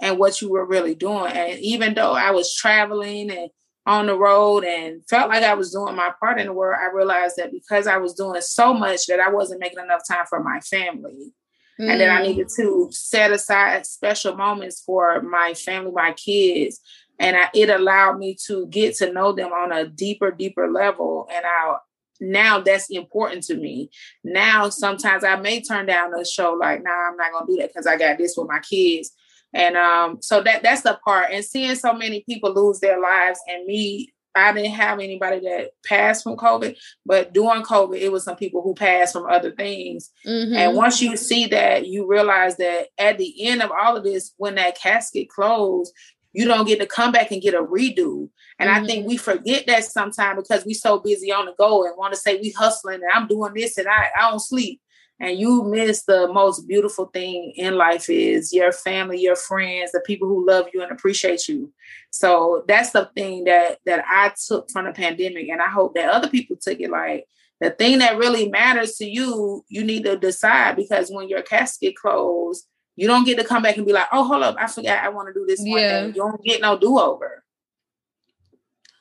and 0.00 0.18
what 0.18 0.40
you 0.40 0.50
were 0.50 0.66
really 0.66 0.94
doing. 0.94 1.32
And 1.32 1.58
even 1.60 1.94
though 1.94 2.12
I 2.12 2.30
was 2.30 2.54
traveling 2.54 3.30
and 3.30 3.50
on 3.84 4.06
the 4.06 4.16
road 4.16 4.64
and 4.64 5.04
felt 5.08 5.28
like 5.28 5.42
I 5.42 5.54
was 5.54 5.72
doing 5.72 5.96
my 5.96 6.12
part 6.20 6.40
in 6.40 6.46
the 6.46 6.52
world, 6.52 6.78
I 6.80 6.94
realized 6.94 7.36
that 7.36 7.50
because 7.50 7.86
I 7.86 7.96
was 7.96 8.14
doing 8.14 8.40
so 8.40 8.72
much 8.72 9.06
that 9.06 9.20
I 9.20 9.30
wasn't 9.30 9.60
making 9.60 9.80
enough 9.80 10.02
time 10.08 10.24
for 10.28 10.42
my 10.42 10.60
family. 10.60 11.32
Mm. 11.80 11.90
And 11.90 12.00
that 12.00 12.10
I 12.10 12.22
needed 12.22 12.48
to 12.56 12.88
set 12.92 13.32
aside 13.32 13.86
special 13.86 14.36
moments 14.36 14.82
for 14.84 15.22
my 15.22 15.54
family, 15.54 15.90
my 15.90 16.12
kids. 16.12 16.80
And 17.18 17.36
I, 17.36 17.48
it 17.54 17.70
allowed 17.70 18.18
me 18.18 18.36
to 18.46 18.66
get 18.66 18.96
to 18.96 19.12
know 19.12 19.32
them 19.32 19.52
on 19.52 19.72
a 19.72 19.86
deeper, 19.86 20.30
deeper 20.30 20.70
level. 20.70 21.28
And 21.32 21.44
I 21.46 21.76
now 22.22 22.60
that's 22.60 22.90
important 22.90 23.42
to 23.44 23.56
me. 23.56 23.90
Now 24.24 24.68
sometimes 24.68 25.24
I 25.24 25.36
may 25.36 25.60
turn 25.60 25.86
down 25.86 26.18
a 26.18 26.24
show 26.24 26.52
like, 26.52 26.82
nah, 26.82 27.08
I'm 27.10 27.16
not 27.16 27.32
gonna 27.32 27.46
do 27.46 27.56
that 27.56 27.68
because 27.68 27.86
I 27.86 27.96
got 27.96 28.18
this 28.18 28.34
with 28.36 28.48
my 28.48 28.60
kids. 28.60 29.12
And 29.54 29.76
um, 29.76 30.18
so 30.22 30.42
that 30.42 30.62
that's 30.62 30.82
the 30.82 30.98
part. 31.04 31.30
And 31.32 31.44
seeing 31.44 31.74
so 31.74 31.92
many 31.92 32.22
people 32.22 32.54
lose 32.54 32.80
their 32.80 33.00
lives, 33.00 33.38
and 33.48 33.66
me, 33.66 34.12
I 34.34 34.52
didn't 34.52 34.72
have 34.72 34.98
anybody 34.98 35.40
that 35.40 35.72
passed 35.84 36.22
from 36.22 36.36
COVID, 36.36 36.76
but 37.04 37.34
during 37.34 37.62
COVID, 37.62 38.00
it 38.00 38.10
was 38.10 38.24
some 38.24 38.36
people 38.36 38.62
who 38.62 38.74
passed 38.74 39.12
from 39.12 39.26
other 39.30 39.50
things. 39.50 40.10
Mm-hmm. 40.26 40.54
And 40.54 40.76
once 40.76 41.02
you 41.02 41.16
see 41.16 41.46
that, 41.48 41.86
you 41.86 42.06
realize 42.06 42.56
that 42.56 42.88
at 42.98 43.18
the 43.18 43.46
end 43.46 43.62
of 43.62 43.70
all 43.70 43.96
of 43.96 44.04
this, 44.04 44.32
when 44.38 44.54
that 44.54 44.78
casket 44.78 45.28
closed, 45.28 45.92
you 46.32 46.46
don't 46.46 46.66
get 46.66 46.80
to 46.80 46.86
come 46.86 47.12
back 47.12 47.30
and 47.30 47.42
get 47.42 47.54
a 47.54 47.62
redo. 47.62 48.28
And 48.58 48.70
mm-hmm. 48.70 48.84
I 48.84 48.86
think 48.86 49.06
we 49.06 49.16
forget 49.16 49.66
that 49.66 49.84
sometimes 49.84 50.42
because 50.42 50.64
we 50.64 50.74
so 50.74 50.98
busy 50.98 51.32
on 51.32 51.46
the 51.46 51.54
go 51.58 51.84
and 51.84 51.96
want 51.96 52.14
to 52.14 52.18
say 52.18 52.40
we 52.40 52.50
hustling 52.50 53.02
and 53.02 53.12
I'm 53.12 53.28
doing 53.28 53.52
this 53.54 53.78
and 53.78 53.88
I, 53.88 54.08
I 54.16 54.30
don't 54.30 54.40
sleep 54.40 54.80
and 55.22 55.38
you 55.38 55.62
miss 55.64 56.02
the 56.02 56.30
most 56.32 56.66
beautiful 56.66 57.06
thing 57.06 57.52
in 57.56 57.76
life 57.76 58.10
is 58.10 58.52
your 58.52 58.72
family 58.72 59.20
your 59.20 59.36
friends 59.36 59.92
the 59.92 60.00
people 60.00 60.28
who 60.28 60.46
love 60.46 60.66
you 60.74 60.82
and 60.82 60.92
appreciate 60.92 61.48
you 61.48 61.72
so 62.10 62.64
that's 62.68 62.90
the 62.90 63.08
thing 63.14 63.44
that 63.44 63.78
that 63.86 64.04
i 64.08 64.32
took 64.46 64.70
from 64.70 64.84
the 64.84 64.92
pandemic 64.92 65.48
and 65.48 65.62
i 65.62 65.68
hope 65.68 65.94
that 65.94 66.10
other 66.10 66.28
people 66.28 66.56
took 66.60 66.80
it 66.80 66.90
like 66.90 67.26
the 67.60 67.70
thing 67.70 67.98
that 67.98 68.18
really 68.18 68.48
matters 68.48 68.96
to 68.96 69.06
you 69.06 69.64
you 69.68 69.84
need 69.84 70.04
to 70.04 70.16
decide 70.16 70.76
because 70.76 71.10
when 71.10 71.28
your 71.28 71.42
casket 71.42 71.94
closed 71.94 72.66
you 72.96 73.06
don't 73.06 73.24
get 73.24 73.38
to 73.38 73.44
come 73.44 73.62
back 73.62 73.76
and 73.76 73.86
be 73.86 73.92
like 73.92 74.08
oh 74.12 74.24
hold 74.24 74.42
up 74.42 74.56
i 74.58 74.66
forgot 74.66 75.04
i 75.04 75.08
want 75.08 75.28
to 75.28 75.34
do 75.34 75.46
this 75.46 75.60
one 75.60 75.80
yeah. 75.80 76.00
thing 76.02 76.08
you 76.08 76.14
don't 76.14 76.42
get 76.44 76.60
no 76.60 76.78
do-over 76.78 77.42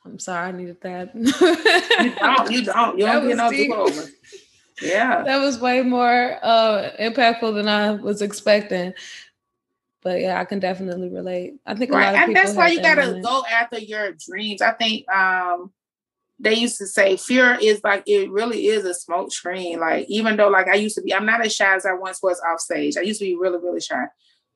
i'm 0.06 0.20
sorry 0.20 0.48
i 0.48 0.52
needed 0.52 0.80
that 0.82 1.14
you 1.16 2.16
don't 2.16 2.52
you 2.52 2.64
don't 2.64 2.98
you 2.98 3.06
don't 3.06 3.28
get 3.28 3.38
no 3.38 3.50
do-over 3.52 4.10
yeah. 4.82 5.24
That 5.24 5.40
was 5.40 5.60
way 5.60 5.82
more 5.82 6.38
uh, 6.42 6.90
impactful 7.00 7.54
than 7.54 7.68
I 7.68 7.92
was 7.92 8.22
expecting. 8.22 8.94
But 10.02 10.22
yeah, 10.22 10.40
I 10.40 10.46
can 10.46 10.60
definitely 10.60 11.10
relate. 11.10 11.56
I 11.66 11.76
think 11.76 11.92
right. 11.92 12.16
and 12.16 12.36
that's 12.36 12.56
why 12.56 12.70
you 12.70 12.82
gotta 12.82 13.22
go 13.22 13.44
after 13.46 13.78
your 13.78 14.14
dreams. 14.14 14.62
I 14.62 14.72
think 14.72 15.08
um 15.10 15.72
they 16.42 16.56
used 16.56 16.78
to 16.80 16.88
say 16.88 17.18
fear 17.18 17.58
is 17.62 17.82
like 17.84 18.04
it 18.08 18.32
really 18.32 18.66
is 18.66 18.84
a 18.84 18.96
smoke 18.96 19.32
screen. 19.32 19.80
Like 19.80 20.08
even 20.10 20.38
though 20.38 20.50
like 20.50 20.68
I 20.68 20.76
used 20.76 20.96
to 20.96 21.02
be, 21.02 21.14
I'm 21.14 21.26
not 21.26 21.46
as 21.46 21.56
shy 21.56 21.76
as 21.76 21.86
I 21.86 21.94
once 21.94 22.22
was 22.22 22.42
off 22.42 22.60
stage. 22.60 22.98
I 22.98 23.02
used 23.02 23.20
to 23.20 23.26
be 23.26 23.36
really, 23.36 23.60
really 23.60 23.80
shy. 23.80 24.06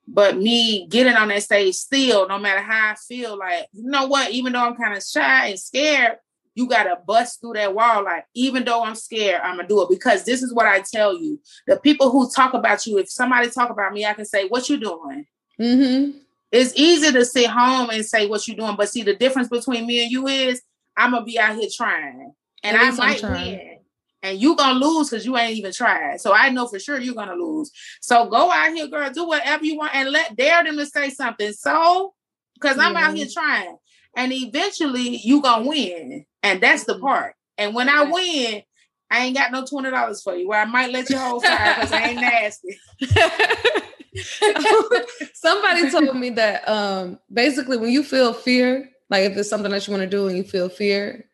But 0.08 0.38
me 0.38 0.88
getting 0.88 1.15
on 1.15 1.30
that 1.30 1.43
stage 1.43 1.76
still, 1.76 2.28
no 2.28 2.39
matter 2.39 2.62
how 2.62 2.91
I 2.91 2.95
feel, 2.95 3.38
like, 3.38 3.67
you 3.74 3.89
know 3.89 4.08
what, 4.08 4.32
even 4.32 4.54
though 4.54 4.65
I'm 4.65 4.76
kind 4.76 4.95
of 4.95 5.04
shy 5.04 5.48
and 5.48 5.60
scared, 5.60 6.17
you 6.56 6.67
gotta 6.67 6.98
bust 7.06 7.41
through 7.41 7.54
that 7.54 7.74
wall. 7.74 8.04
Like, 8.04 8.26
even 8.34 8.65
though 8.65 8.84
I'm 8.84 8.95
scared, 8.95 9.41
I'm 9.43 9.58
gonna 9.58 9.67
do 9.67 9.82
it 9.84 9.89
because 9.89 10.24
this 10.24 10.41
is 10.41 10.54
what 10.54 10.65
I 10.65 10.82
tell 10.82 11.15
you. 11.17 11.39
The 11.67 11.78
people 11.78 12.10
who 12.10 12.30
talk 12.30 12.54
about 12.54 12.86
you, 12.86 12.98
if 12.98 13.10
somebody 13.10 13.50
talk 13.50 13.69
about 13.69 13.93
me, 13.93 14.06
I 14.06 14.13
can 14.13 14.26
say, 14.26 14.48
"What 14.48 14.69
you 14.69 14.78
doing?" 14.78 15.26
Mm-hmm. 15.60 16.17
It's 16.52 16.74
easy 16.76 17.12
to 17.12 17.26
sit 17.26 17.50
home 17.50 17.89
and 17.89 18.06
say 18.06 18.28
what 18.28 18.48
you 18.48 18.56
doing, 18.56 18.76
but 18.78 18.89
see, 18.89 19.04
the 19.04 19.15
difference 19.15 19.50
between 19.50 19.86
me 19.86 20.04
and 20.04 20.12
you 20.12 20.28
is 20.28 20.62
I'm 20.97 21.12
gonna 21.12 21.25
be 21.25 21.39
out 21.39 21.55
here 21.55 21.69
trying, 21.75 22.34
and 22.63 22.77
I 22.77 22.91
might 22.91 23.21
win, 23.21 23.79
and 24.23 24.39
you 24.39 24.55
gonna 24.55 24.79
lose 24.79 25.10
because 25.10 25.25
you 25.25 25.38
ain't 25.38 25.58
even 25.58 25.73
tried. 25.73 26.21
So 26.21 26.34
I 26.34 26.49
know 26.49 26.67
for 26.67 26.79
sure 26.79 26.99
you're 26.99 27.15
gonna 27.15 27.36
lose. 27.36 27.71
So 28.01 28.27
go 28.27 28.51
out 28.51 28.73
here, 28.73 28.88
girl, 28.88 29.10
do 29.12 29.27
whatever 29.27 29.65
you 29.65 29.77
want, 29.77 29.95
and 29.95 30.12
let 30.12 30.36
dare 30.36 30.63
them 30.63 30.77
to 30.77 30.86
say 30.86 31.10
something. 31.10 31.51
So, 31.53 32.13
because 32.55 32.77
I'm 32.77 32.95
out 32.95 33.15
here 33.15 33.27
trying 33.31 33.77
and 34.15 34.31
eventually 34.31 35.17
you 35.17 35.41
gonna 35.41 35.67
win. 35.67 36.25
And 36.43 36.62
that's 36.62 36.86
the 36.86 36.93
mm-hmm. 36.93 37.05
part. 37.05 37.36
And 37.58 37.75
when 37.75 37.89
I 37.89 38.03
win, 38.03 38.63
I 39.12 39.25
ain't 39.25 39.38
got 39.38 39.51
no 39.51 39.65
twenty 39.65 39.91
dollars 39.91 40.21
for 40.21 40.36
you. 40.36 40.47
Where 40.47 40.62
I 40.62 40.65
might 40.65 40.91
let 40.91 41.10
you 41.10 41.17
hold 41.17 41.43
fire 41.43 41.75
because 41.75 41.91
I 41.91 42.01
ain't 42.01 42.21
nasty. 42.21 42.79
Somebody 45.34 45.91
told 45.91 46.17
me 46.17 46.31
that 46.31 46.67
um 46.67 47.19
basically 47.31 47.77
when 47.77 47.91
you 47.91 48.03
feel 48.03 48.34
fear, 48.34 48.89
like 49.10 49.24
if 49.24 49.38
it's 49.38 49.50
something 49.50 49.72
that 49.72 49.88
you 49.88 49.91
want 49.91 50.02
to 50.02 50.10
do 50.10 50.28
and 50.28 50.38
you 50.38 50.44
feel 50.44 50.70
fear, 50.70 51.30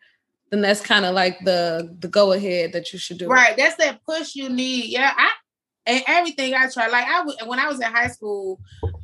then 0.50 0.62
that's 0.62 0.82
kind 0.82 1.06
of 1.06 1.16
like 1.16 1.40
the 1.46 1.96
the 2.00 2.08
go 2.08 2.34
ahead 2.34 2.74
that 2.74 2.92
you 2.92 3.00
should 3.00 3.18
do. 3.18 3.28
Right. 3.28 3.56
That's 3.56 3.76
that 3.76 4.04
push 4.06 4.36
you 4.36 4.50
need. 4.50 4.86
Yeah. 4.86 5.14
I 5.16 5.32
and 5.86 6.04
everything 6.08 6.54
I 6.54 6.70
try. 6.70 6.88
Like 6.88 7.06
I 7.08 7.46
when 7.46 7.60
I 7.60 7.68
was 7.68 7.80
in 7.80 7.88
high 7.88 8.08
school, 8.08 8.60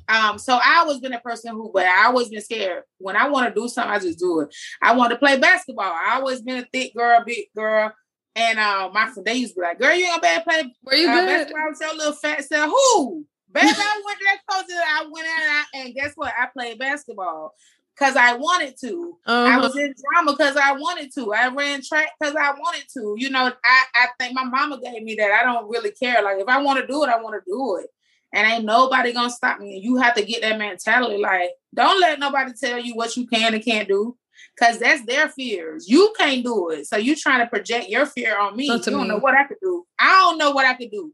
um, 0.09 0.37
so 0.37 0.59
I 0.61 0.77
always 0.79 0.99
been 0.99 1.13
a 1.13 1.19
person 1.19 1.53
who, 1.53 1.71
but 1.73 1.85
I 1.85 2.05
always 2.05 2.29
been 2.29 2.41
scared. 2.41 2.83
When 2.97 3.15
I 3.15 3.29
want 3.29 3.53
to 3.53 3.59
do 3.59 3.67
something, 3.67 3.91
I 3.91 3.99
just 3.99 4.19
do 4.19 4.41
it. 4.41 4.55
I 4.81 4.95
want 4.95 5.11
to 5.11 5.17
play 5.17 5.39
basketball. 5.39 5.91
I 5.91 6.15
always 6.15 6.41
been 6.41 6.59
a 6.59 6.67
thick 6.71 6.95
girl, 6.95 7.23
big 7.25 7.45
girl. 7.55 7.93
And 8.35 8.59
uh, 8.59 8.91
my 8.93 9.07
friend, 9.07 9.25
they 9.25 9.33
used 9.33 9.55
to 9.55 9.61
be 9.61 9.65
like, 9.65 9.79
"Girl, 9.79 9.95
you 9.95 10.05
ain't 10.05 10.21
bad 10.21 10.43
play. 10.43 10.71
Were 10.83 10.95
you 10.95 11.09
uh, 11.09 11.15
good? 11.15 11.25
Basketball 11.25 11.69
with 11.69 11.81
your 11.81 11.95
little 11.95 12.13
fat 12.13 12.45
self. 12.45 12.69
Who? 12.69 13.25
Baby, 13.51 13.67
I 13.67 14.01
went 14.05 14.19
to 14.19 14.25
that 14.25 14.39
coach. 14.47 14.65
and 14.69 14.79
I 14.85 15.01
went 15.09 15.25
in, 15.25 15.33
and, 15.33 15.51
I, 15.51 15.63
and 15.73 15.95
guess 15.95 16.11
what? 16.15 16.33
I 16.39 16.47
played 16.53 16.77
basketball 16.77 17.55
because 17.97 18.15
I 18.15 18.35
wanted 18.35 18.75
to. 18.81 19.17
Uh-huh. 19.25 19.55
I 19.55 19.59
was 19.59 19.75
in 19.75 19.93
drama 20.13 20.33
because 20.33 20.55
I 20.55 20.73
wanted 20.73 21.11
to. 21.15 21.33
I 21.33 21.47
ran 21.49 21.81
track 21.81 22.09
because 22.19 22.35
I 22.35 22.51
wanted 22.51 22.85
to. 22.93 23.15
You 23.17 23.29
know, 23.29 23.51
I, 23.63 23.83
I 23.95 24.07
think 24.19 24.35
my 24.35 24.43
mama 24.43 24.79
gave 24.81 25.03
me 25.03 25.15
that. 25.15 25.31
I 25.31 25.43
don't 25.43 25.69
really 25.69 25.91
care. 25.91 26.21
Like 26.21 26.37
if 26.39 26.47
I 26.47 26.61
want 26.61 26.79
to 26.79 26.87
do 26.87 27.03
it, 27.03 27.09
I 27.09 27.21
want 27.21 27.35
to 27.35 27.49
do 27.49 27.77
it. 27.81 27.87
And 28.33 28.45
ain't 28.45 28.65
nobody 28.65 29.13
gonna 29.13 29.29
stop 29.29 29.59
me. 29.59 29.75
And 29.75 29.83
you 29.83 29.97
have 29.97 30.13
to 30.15 30.25
get 30.25 30.41
that 30.41 30.59
mentality. 30.59 31.21
Like, 31.21 31.51
don't 31.73 31.99
let 31.99 32.19
nobody 32.19 32.51
tell 32.59 32.77
you 32.77 32.93
what 32.93 33.15
you 33.15 33.25
can 33.25 33.53
and 33.53 33.63
can't 33.63 33.87
do. 33.87 34.17
Cause 34.59 34.79
that's 34.79 35.05
their 35.05 35.29
fears. 35.29 35.87
You 35.87 36.13
can't 36.17 36.43
do 36.43 36.69
it. 36.69 36.87
So 36.87 36.97
you 36.97 37.15
trying 37.15 37.39
to 37.39 37.47
project 37.47 37.89
your 37.89 38.05
fear 38.07 38.37
on 38.39 38.55
me. 38.55 38.65
You 38.65 38.79
don't 38.79 39.03
me. 39.03 39.07
know 39.07 39.17
what 39.17 39.35
I 39.35 39.45
could 39.45 39.57
do. 39.61 39.85
I 39.99 40.09
don't 40.21 40.37
know 40.37 40.51
what 40.51 40.65
I 40.65 40.73
could 40.73 40.91
do. 40.91 41.13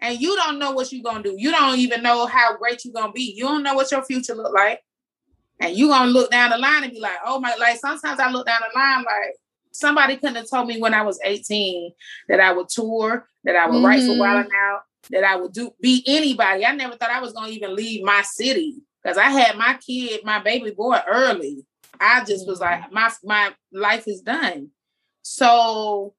And 0.00 0.20
you 0.20 0.36
don't 0.36 0.58
know 0.58 0.72
what 0.72 0.92
you're 0.92 1.02
gonna 1.02 1.22
do. 1.22 1.34
You 1.36 1.50
don't 1.50 1.78
even 1.78 2.02
know 2.02 2.26
how 2.26 2.56
great 2.56 2.84
you're 2.84 2.92
gonna 2.92 3.12
be. 3.12 3.34
You 3.36 3.44
don't 3.44 3.62
know 3.62 3.74
what 3.74 3.90
your 3.90 4.04
future 4.04 4.34
look 4.34 4.52
like. 4.52 4.80
And 5.60 5.76
you 5.76 5.88
gonna 5.88 6.10
look 6.10 6.30
down 6.30 6.50
the 6.50 6.58
line 6.58 6.84
and 6.84 6.92
be 6.92 7.00
like, 7.00 7.18
oh 7.24 7.40
my, 7.40 7.54
like 7.56 7.78
sometimes 7.78 8.20
I 8.20 8.30
look 8.30 8.46
down 8.46 8.60
the 8.60 8.78
line 8.78 9.04
like 9.04 9.34
somebody 9.72 10.16
couldn't 10.16 10.36
have 10.36 10.50
told 10.50 10.68
me 10.68 10.80
when 10.80 10.94
I 10.94 11.02
was 11.02 11.20
18 11.22 11.92
that 12.28 12.40
I 12.40 12.52
would 12.52 12.68
tour, 12.68 13.28
that 13.44 13.56
I 13.56 13.66
would 13.66 13.76
mm-hmm. 13.76 13.86
write 13.86 14.02
for 14.02 14.18
Wild 14.18 14.46
'N 14.46 14.50
Out, 14.54 14.80
that 15.10 15.24
I 15.24 15.36
would 15.36 15.52
do 15.52 15.70
be 15.80 16.02
anybody. 16.06 16.64
I 16.64 16.74
never 16.74 16.96
thought 16.96 17.10
I 17.10 17.20
was 17.20 17.32
gonna 17.32 17.52
even 17.52 17.74
leave 17.74 18.04
my 18.04 18.22
city 18.22 18.76
because 19.02 19.18
I 19.18 19.30
had 19.30 19.56
my 19.56 19.78
kid, 19.86 20.24
my 20.24 20.40
baby 20.40 20.70
boy 20.70 21.00
early. 21.06 21.64
I 22.00 22.24
just 22.24 22.46
was 22.46 22.60
like, 22.60 22.92
my 22.92 23.10
my 23.24 23.54
life 23.72 24.08
is 24.08 24.20
done. 24.20 24.70
So 25.22 26.14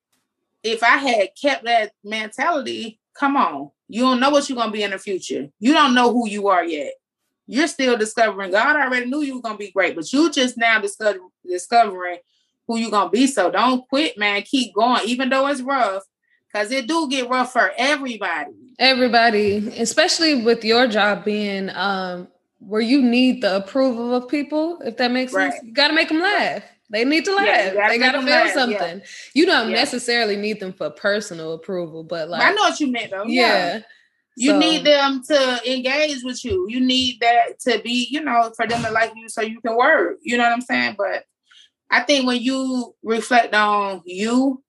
if 0.64 0.84
I 0.84 0.98
had 0.98 1.30
kept 1.40 1.66
that 1.66 1.92
mentality, 2.04 3.00
come 3.18 3.38
on, 3.38 3.72
You 3.90 4.02
don't 4.02 4.20
know 4.20 4.30
what 4.30 4.50
you're 4.50 4.58
gonna 4.58 4.72
be 4.72 4.84
in 4.84 4.92
the 4.92 5.00
future. 5.00 5.50
You 5.60 5.74
don't 5.74 5.96
know 5.96 6.12
who 6.12 6.28
you 6.28 6.48
are 6.48 6.64
yet. 6.64 6.94
You're 7.48 7.68
still 7.68 7.98
discovering. 7.98 8.52
God 8.52 8.76
already 8.76 9.06
knew 9.06 9.22
you 9.22 9.36
were 9.36 9.42
gonna 9.42 9.58
be 9.58 9.72
great, 9.72 9.96
but 9.96 10.12
you 10.12 10.30
just 10.32 10.58
now 10.58 10.80
discover, 10.82 11.20
discovering 11.48 12.18
who 12.68 12.78
you're 12.78 12.92
gonna 12.92 13.10
be. 13.10 13.26
So 13.26 13.50
don't 13.50 13.88
quit, 13.88 14.18
man. 14.18 14.42
Keep 14.42 14.76
going, 14.76 15.02
even 15.06 15.30
though 15.30 15.48
it's 15.48 15.62
rough, 15.62 16.04
because 16.52 16.72
it 16.72 16.88
do 16.88 17.08
get 17.10 17.30
rough 17.30 17.54
for 17.54 17.72
everybody. 17.78 18.52
Everybody, 18.80 19.70
especially 19.80 20.44
with 20.44 20.64
your 20.64 20.88
job 20.88 21.24
being 21.24 21.70
um 21.70 22.28
where 22.60 22.82
you 22.82 23.02
need 23.02 23.42
the 23.42 23.56
approval 23.56 24.14
of 24.14 24.28
people, 24.28 24.82
if 24.82 24.98
that 24.98 25.12
makes 25.12 25.32
right. 25.32 25.54
sense. 25.54 25.64
You 25.64 25.74
gotta 25.74 25.94
make 25.94 26.10
them 26.10 26.20
laugh. 26.20 26.64
They 26.90 27.04
need 27.04 27.26
to 27.26 27.36
laugh. 27.36 27.46
Yeah, 27.46 27.74
gotta 27.74 27.90
they 27.90 27.98
gotta 27.98 28.20
feel 28.20 28.28
laugh. 28.28 28.52
something. 28.52 29.00
Yeah. 29.00 29.06
You 29.34 29.46
don't 29.46 29.70
yeah. 29.70 29.76
necessarily 29.76 30.36
need 30.36 30.60
them 30.60 30.74
for 30.74 30.90
personal 30.90 31.54
approval, 31.54 32.04
but 32.04 32.30
like 32.30 32.42
I 32.42 32.52
know 32.54 32.64
what 32.64 32.80
you 32.80 32.92
meant 32.92 33.12
though. 33.12 33.26
Yeah. 33.26 33.82
You 34.40 34.52
so, 34.52 34.60
need 34.60 34.86
them 34.86 35.24
to 35.30 35.74
engage 35.74 36.24
with 36.24 36.46
you. 36.46 36.68
You 36.70 36.80
need 36.80 37.20
that 37.22 37.60
to 37.62 37.80
be, 37.80 38.08
you 38.12 38.22
know, 38.22 38.54
for 38.56 38.68
them 38.68 38.84
to 38.84 38.92
like 38.92 39.12
you 39.16 39.28
so 39.30 39.42
you 39.42 39.60
can 39.62 39.76
work. 39.76 40.20
You 40.22 40.38
know 40.38 40.44
what 40.44 40.54
I'm 40.54 40.62
saying? 40.62 40.94
But 40.96 41.24
I 41.90 42.02
think 42.02 42.28
when 42.28 42.40
you 42.40 42.94
reflect 43.02 43.56
on 43.56 44.04
you, 44.06 44.64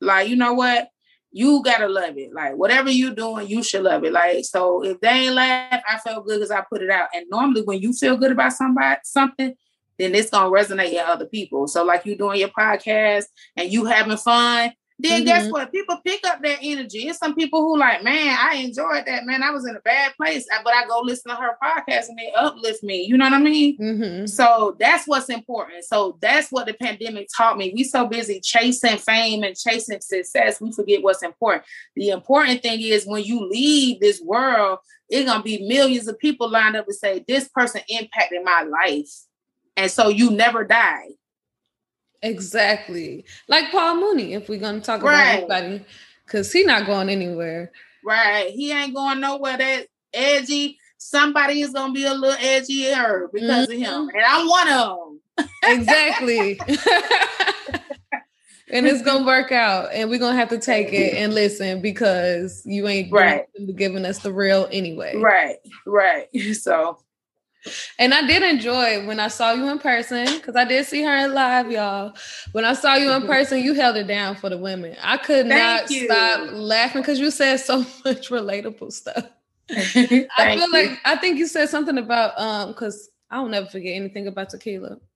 like, 0.00 0.28
you 0.28 0.34
know 0.34 0.54
what? 0.54 0.88
You 1.30 1.62
gotta 1.62 1.86
love 1.86 2.18
it. 2.18 2.34
Like 2.34 2.56
whatever 2.56 2.90
you 2.90 3.14
doing, 3.14 3.46
you 3.46 3.62
should 3.62 3.84
love 3.84 4.02
it. 4.02 4.12
Like, 4.12 4.44
so 4.44 4.82
if 4.82 5.00
they 5.00 5.08
ain't 5.08 5.36
laugh, 5.36 5.82
I 5.88 5.98
felt 5.98 6.26
good 6.26 6.40
because 6.40 6.50
I 6.50 6.64
put 6.68 6.82
it 6.82 6.90
out. 6.90 7.08
And 7.14 7.26
normally 7.30 7.62
when 7.62 7.80
you 7.80 7.92
feel 7.92 8.16
good 8.16 8.32
about 8.32 8.54
somebody 8.54 8.98
something, 9.04 9.54
then 10.00 10.16
it's 10.16 10.30
gonna 10.30 10.50
resonate 10.50 10.92
in 10.92 10.98
other 10.98 11.26
people. 11.26 11.68
So 11.68 11.84
like 11.84 12.06
you 12.06 12.16
doing 12.16 12.40
your 12.40 12.48
podcast 12.48 13.26
and 13.56 13.72
you 13.72 13.84
having 13.84 14.16
fun, 14.16 14.72
then 14.98 15.18
mm-hmm. 15.20 15.26
guess 15.26 15.50
what? 15.50 15.70
People 15.70 15.98
pick 16.04 16.26
up 16.26 16.42
that 16.42 16.58
energy. 16.62 17.08
It's 17.08 17.18
some 17.18 17.34
people 17.34 17.60
who 17.60 17.78
like, 17.78 18.02
man, 18.02 18.36
I 18.40 18.56
enjoyed 18.56 19.04
that. 19.06 19.26
Man, 19.26 19.42
I 19.42 19.50
was 19.50 19.66
in 19.66 19.76
a 19.76 19.80
bad 19.80 20.14
place, 20.16 20.46
but 20.64 20.72
I 20.72 20.86
go 20.86 21.00
listen 21.00 21.30
to 21.30 21.36
her 21.36 21.56
podcast 21.62 22.08
and 22.08 22.18
they 22.18 22.32
uplift 22.34 22.82
me. 22.82 23.02
You 23.02 23.18
know 23.18 23.26
what 23.26 23.34
I 23.34 23.38
mean? 23.38 23.78
Mm-hmm. 23.78 24.26
So 24.26 24.76
that's 24.80 25.06
what's 25.06 25.28
important. 25.28 25.84
So 25.84 26.18
that's 26.22 26.50
what 26.50 26.66
the 26.66 26.74
pandemic 26.74 27.28
taught 27.36 27.58
me. 27.58 27.72
We 27.74 27.84
so 27.84 28.06
busy 28.06 28.40
chasing 28.40 28.96
fame 28.96 29.42
and 29.42 29.56
chasing 29.56 30.00
success, 30.00 30.60
we 30.60 30.72
forget 30.72 31.02
what's 31.02 31.22
important. 31.22 31.64
The 31.94 32.10
important 32.10 32.62
thing 32.62 32.80
is 32.80 33.06
when 33.06 33.24
you 33.24 33.46
leave 33.46 34.00
this 34.00 34.20
world, 34.20 34.78
it's 35.08 35.28
gonna 35.28 35.42
be 35.42 35.68
millions 35.68 36.08
of 36.08 36.18
people 36.18 36.50
lined 36.50 36.74
up 36.74 36.86
to 36.86 36.92
say, 36.92 37.24
"This 37.28 37.48
person 37.48 37.82
impacted 37.88 38.42
my 38.44 38.62
life." 38.62 39.26
and 39.76 39.90
so 39.90 40.08
you 40.08 40.30
never 40.30 40.64
die. 40.64 41.10
Exactly, 42.26 43.24
like 43.48 43.70
Paul 43.70 43.96
Mooney. 43.96 44.34
If 44.34 44.48
we're 44.48 44.60
gonna 44.60 44.80
talk 44.80 45.02
right. 45.02 45.44
about 45.44 45.62
anybody, 45.62 45.84
because 46.24 46.52
he's 46.52 46.66
not 46.66 46.86
going 46.86 47.08
anywhere. 47.08 47.72
Right, 48.04 48.50
he 48.50 48.72
ain't 48.72 48.94
going 48.94 49.20
nowhere. 49.20 49.58
That 49.58 49.86
edgy. 50.12 50.78
Somebody 50.98 51.60
is 51.60 51.72
gonna 51.72 51.92
be 51.92 52.04
a 52.04 52.14
little 52.14 52.38
edgier 52.38 53.30
because 53.32 53.68
mm-hmm. 53.68 53.82
of 53.82 53.88
him, 53.88 54.08
and 54.08 54.24
I'm 54.26 54.48
one 54.48 54.68
of 54.68 54.98
them. 55.36 55.48
exactly. 55.64 56.58
and 58.70 58.86
it's 58.86 59.02
gonna 59.02 59.24
work 59.24 59.52
out, 59.52 59.90
and 59.92 60.10
we're 60.10 60.18
gonna 60.18 60.36
have 60.36 60.48
to 60.48 60.58
take 60.58 60.92
it 60.92 61.14
and 61.14 61.34
listen 61.34 61.80
because 61.80 62.62
you 62.66 62.88
ain't 62.88 63.12
right. 63.12 63.44
giving 63.76 64.04
us 64.04 64.18
the 64.20 64.32
real 64.32 64.68
anyway. 64.70 65.16
Right, 65.16 65.56
right. 65.86 66.28
So 66.54 66.98
and 67.98 68.14
I 68.14 68.26
did 68.26 68.42
enjoy 68.42 69.06
when 69.06 69.20
I 69.20 69.28
saw 69.28 69.52
you 69.52 69.68
in 69.68 69.78
person 69.78 70.26
because 70.36 70.56
I 70.56 70.64
did 70.64 70.86
see 70.86 71.02
her 71.02 71.16
in 71.16 71.34
live, 71.34 71.70
y'all. 71.70 72.14
When 72.52 72.64
I 72.64 72.72
saw 72.74 72.94
you 72.94 73.12
in 73.12 73.26
person, 73.26 73.62
you 73.62 73.74
held 73.74 73.96
it 73.96 74.06
down 74.06 74.36
for 74.36 74.48
the 74.50 74.58
women. 74.58 74.96
I 75.02 75.16
could 75.16 75.48
Thank 75.48 75.82
not 75.82 75.90
you. 75.90 76.06
stop 76.06 76.50
laughing 76.52 77.02
because 77.02 77.18
you 77.18 77.30
said 77.30 77.58
so 77.58 77.78
much 78.04 78.30
relatable 78.30 78.92
stuff. 78.92 79.26
I 79.70 79.84
feel 79.84 80.28
you. 80.36 80.72
like 80.72 80.98
I 81.04 81.16
think 81.16 81.38
you 81.38 81.46
said 81.46 81.68
something 81.68 81.98
about 81.98 82.38
um 82.38 82.68
because 82.68 83.08
I'll 83.30 83.48
never 83.48 83.66
forget 83.66 83.96
anything 83.96 84.26
about 84.26 84.50
tequila. 84.50 84.98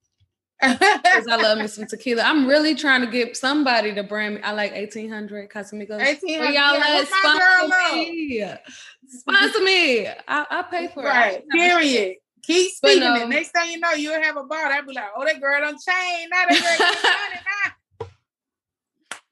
Because 0.60 1.26
I 1.26 1.36
love 1.36 1.58
me 1.58 1.66
some 1.68 1.86
tequila. 1.86 2.22
I'm 2.22 2.46
really 2.46 2.74
trying 2.74 3.00
to 3.00 3.06
get 3.06 3.34
somebody 3.36 3.94
to 3.94 4.02
brand 4.02 4.34
me. 4.36 4.42
I 4.42 4.52
like 4.52 4.72
1800 4.72 5.48
Casamigos. 5.50 5.98
1800. 5.98 6.52
Y'all 6.52 6.74
yeah, 6.74 7.04
sponsor 7.04 7.94
me. 7.96 8.44
Sponsor 9.08 9.64
me. 9.64 10.06
I, 10.06 10.46
I 10.50 10.62
pay 10.70 10.88
for 10.88 11.02
right. 11.02 11.36
it. 11.36 11.44
Right. 11.50 11.60
Period. 11.60 12.16
Keep 12.42 12.72
speaking 12.72 13.02
um, 13.02 13.22
it. 13.22 13.28
Next 13.28 13.50
thing 13.50 13.72
you 13.72 13.78
know, 13.78 13.92
you'll 13.92 14.22
have 14.22 14.36
a 14.36 14.44
bar. 14.44 14.66
I'd 14.66 14.86
be 14.86 14.92
like, 14.92 15.10
oh, 15.16 15.24
that 15.24 15.40
girl 15.40 15.64
on 15.64 15.74
chain. 15.74 16.28
Now 16.30 16.44
that 16.48 16.78
girl 18.00 18.08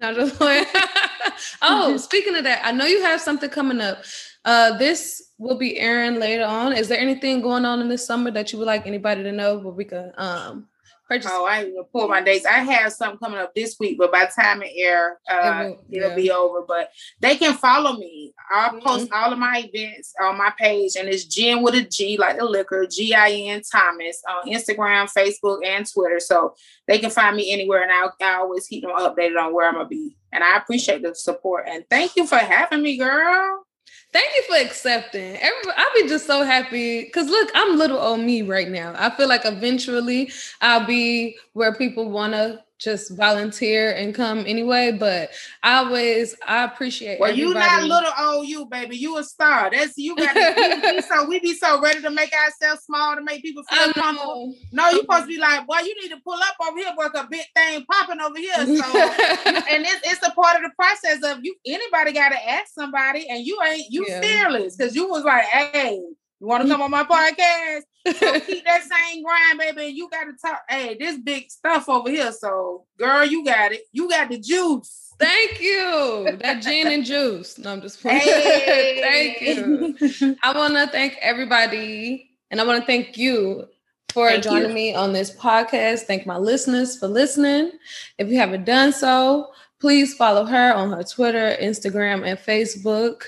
Not 0.00 0.14
just 0.14 0.36
oh, 1.62 1.96
speaking 1.96 2.36
of 2.36 2.44
that, 2.44 2.64
I 2.64 2.70
know 2.70 2.84
you 2.84 3.02
have 3.02 3.20
something 3.20 3.50
coming 3.50 3.80
up. 3.80 4.04
Uh, 4.44 4.78
this 4.78 5.32
will 5.38 5.58
be 5.58 5.78
airing 5.78 6.20
later 6.20 6.44
on. 6.44 6.72
Is 6.72 6.88
there 6.88 7.00
anything 7.00 7.40
going 7.40 7.64
on 7.64 7.80
in 7.80 7.88
this 7.88 8.06
summer 8.06 8.30
that 8.30 8.52
you 8.52 8.58
would 8.58 8.66
like 8.66 8.86
anybody 8.86 9.24
to 9.24 9.32
know? 9.32 9.58
But 9.58 9.74
we 9.74 9.84
can 9.84 10.12
um 10.16 10.68
Purchase. 11.08 11.30
Oh, 11.32 11.46
I 11.46 11.62
ain't 11.62 11.74
gonna 11.74 11.84
pull 11.90 12.06
my 12.06 12.20
dates. 12.20 12.44
I 12.44 12.58
have 12.58 12.92
something 12.92 13.18
coming 13.18 13.38
up 13.38 13.54
this 13.54 13.76
week, 13.80 13.96
but 13.96 14.12
by 14.12 14.26
the 14.26 14.42
time 14.42 14.62
it 14.62 14.72
air, 14.76 15.18
uh, 15.30 15.70
it 15.90 16.02
will, 16.02 16.10
yeah. 16.10 16.14
be 16.14 16.30
over. 16.30 16.64
But 16.68 16.90
they 17.20 17.36
can 17.36 17.54
follow 17.54 17.96
me. 17.96 18.34
I'll 18.52 18.72
mm-hmm. 18.72 18.86
post 18.86 19.10
all 19.10 19.32
of 19.32 19.38
my 19.38 19.64
events 19.72 20.12
on 20.20 20.36
my 20.36 20.52
page, 20.58 20.96
and 20.96 21.08
it's 21.08 21.24
Gin 21.24 21.62
with 21.62 21.74
a 21.74 21.82
G, 21.82 22.18
like 22.18 22.36
the 22.36 22.44
liquor, 22.44 22.86
G 22.86 23.14
I 23.14 23.30
N 23.30 23.62
Thomas 23.70 24.22
on 24.28 24.48
Instagram, 24.48 25.10
Facebook, 25.10 25.64
and 25.64 25.90
Twitter. 25.90 26.20
So 26.20 26.54
they 26.86 26.98
can 26.98 27.10
find 27.10 27.34
me 27.36 27.52
anywhere, 27.52 27.82
and 27.82 27.90
I'll, 27.90 28.14
I 28.20 28.34
always 28.34 28.66
keep 28.66 28.82
them 28.82 28.92
updated 28.92 29.42
on 29.42 29.54
where 29.54 29.66
I'm 29.66 29.74
gonna 29.74 29.88
be. 29.88 30.14
And 30.30 30.44
I 30.44 30.58
appreciate 30.58 31.02
the 31.02 31.14
support. 31.14 31.64
And 31.66 31.84
thank 31.88 32.16
you 32.16 32.26
for 32.26 32.36
having 32.36 32.82
me, 32.82 32.98
girl. 32.98 33.64
Thank 34.12 34.26
you 34.36 34.42
for 34.48 34.56
accepting. 34.56 35.38
I'll 35.76 36.02
be 36.02 36.08
just 36.08 36.26
so 36.26 36.42
happy 36.42 37.04
because 37.04 37.28
look, 37.28 37.50
I'm 37.54 37.76
little 37.78 37.98
old 37.98 38.20
me 38.20 38.42
right 38.42 38.68
now. 38.68 38.94
I 38.96 39.10
feel 39.10 39.28
like 39.28 39.44
eventually 39.44 40.32
I'll 40.62 40.86
be 40.86 41.36
where 41.52 41.74
people 41.74 42.10
want 42.10 42.32
to 42.32 42.62
just 42.78 43.16
volunteer 43.16 43.92
and 43.92 44.14
come 44.14 44.44
anyway. 44.46 44.92
But 44.92 45.30
I 45.62 45.78
always 45.78 46.34
I 46.46 46.64
appreciate. 46.64 47.20
Well, 47.20 47.34
you 47.34 47.52
not 47.52 47.82
little 47.82 48.12
old 48.18 48.46
you, 48.46 48.66
baby. 48.66 48.96
You 48.96 49.18
a 49.18 49.24
star. 49.24 49.70
That's 49.70 49.96
you 49.96 50.16
got. 50.16 50.32
to 50.34 50.80
be 50.80 51.00
so 51.02 51.26
we 51.28 51.40
be 51.40 51.54
so 51.54 51.80
ready 51.80 52.00
to 52.02 52.10
make 52.10 52.32
ourselves 52.32 52.82
small 52.84 53.16
to 53.16 53.22
make 53.22 53.42
people 53.42 53.62
feel 53.64 53.92
comfortable. 53.92 54.54
No, 54.72 54.88
you 54.90 55.00
supposed 55.00 55.22
to 55.22 55.28
be 55.28 55.38
like, 55.38 55.66
boy, 55.66 55.78
you 55.78 55.94
need 56.02 56.10
to 56.10 56.20
pull 56.24 56.34
up 56.34 56.56
over 56.66 56.78
here, 56.78 56.92
work 56.96 57.14
a 57.14 57.26
big 57.30 57.44
thing 57.54 57.84
popping 57.90 58.20
over 58.20 58.38
here. 58.38 58.54
So, 58.54 58.64
and 59.46 59.84
it's 59.84 60.00
it's 60.04 60.26
a 60.26 60.30
part 60.32 60.56
of 60.56 60.62
the 60.62 60.70
process 60.76 61.22
of 61.24 61.44
you. 61.44 61.54
Anybody 61.66 62.12
got 62.12 62.30
to 62.30 62.48
ask 62.48 62.72
somebody, 62.74 63.28
and 63.28 63.44
you 63.44 63.58
ain't 63.62 63.90
you 63.90 64.06
yeah. 64.08 64.20
fearless 64.20 64.76
because 64.76 64.94
you 64.94 65.08
was 65.08 65.24
like, 65.24 65.44
hey. 65.44 66.00
You 66.40 66.46
want 66.46 66.62
to 66.62 66.68
come 66.68 66.82
on 66.82 66.90
my 66.90 67.04
podcast? 67.04 67.82
So 68.16 68.40
keep 68.40 68.64
that 68.64 68.82
same 68.82 69.22
grind, 69.22 69.58
baby. 69.58 69.92
You 69.92 70.08
got 70.08 70.24
to 70.24 70.32
talk. 70.40 70.62
Hey, 70.68 70.96
this 70.98 71.18
big 71.18 71.50
stuff 71.50 71.88
over 71.88 72.10
here. 72.10 72.32
So, 72.32 72.86
girl, 72.98 73.24
you 73.24 73.44
got 73.44 73.72
it. 73.72 73.82
You 73.92 74.08
got 74.08 74.30
the 74.30 74.38
juice. 74.38 75.08
Thank 75.18 75.60
you. 75.60 76.38
That 76.40 76.62
gin 76.62 76.86
and 76.86 77.04
juice. 77.04 77.58
No, 77.58 77.72
I'm 77.72 77.82
just 77.82 78.00
playing. 78.00 78.20
Hey. 78.20 79.36
thank 79.38 80.20
you. 80.20 80.36
I 80.42 80.56
want 80.56 80.74
to 80.74 80.86
thank 80.86 81.16
everybody, 81.20 82.30
and 82.50 82.60
I 82.60 82.64
want 82.64 82.80
to 82.80 82.86
thank 82.86 83.18
you 83.18 83.66
for 84.10 84.28
thank 84.28 84.44
joining 84.44 84.68
you. 84.68 84.74
me 84.74 84.94
on 84.94 85.12
this 85.12 85.34
podcast. 85.34 86.02
Thank 86.02 86.24
my 86.24 86.38
listeners 86.38 86.96
for 86.96 87.08
listening. 87.08 87.72
If 88.16 88.28
you 88.28 88.38
haven't 88.38 88.64
done 88.64 88.92
so, 88.92 89.48
please 89.80 90.14
follow 90.14 90.44
her 90.44 90.74
on 90.74 90.92
her 90.92 91.02
Twitter, 91.02 91.56
Instagram, 91.60 92.26
and 92.26 92.38
Facebook. 92.38 93.22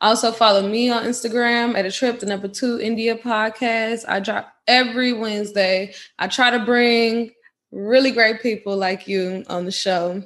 Also 0.00 0.30
follow 0.30 0.68
me 0.68 0.90
on 0.90 1.04
Instagram 1.04 1.76
at 1.76 1.86
a 1.86 1.90
trip 1.90 2.18
to 2.20 2.26
number 2.26 2.48
two 2.48 2.80
India 2.80 3.16
podcast. 3.16 4.04
I 4.08 4.20
drop 4.20 4.52
every 4.66 5.12
Wednesday. 5.12 5.94
I 6.18 6.28
try 6.28 6.50
to 6.50 6.64
bring 6.64 7.30
really 7.72 8.10
great 8.10 8.42
people 8.42 8.76
like 8.76 9.08
you 9.08 9.44
on 9.48 9.64
the 9.64 9.72
show. 9.72 10.22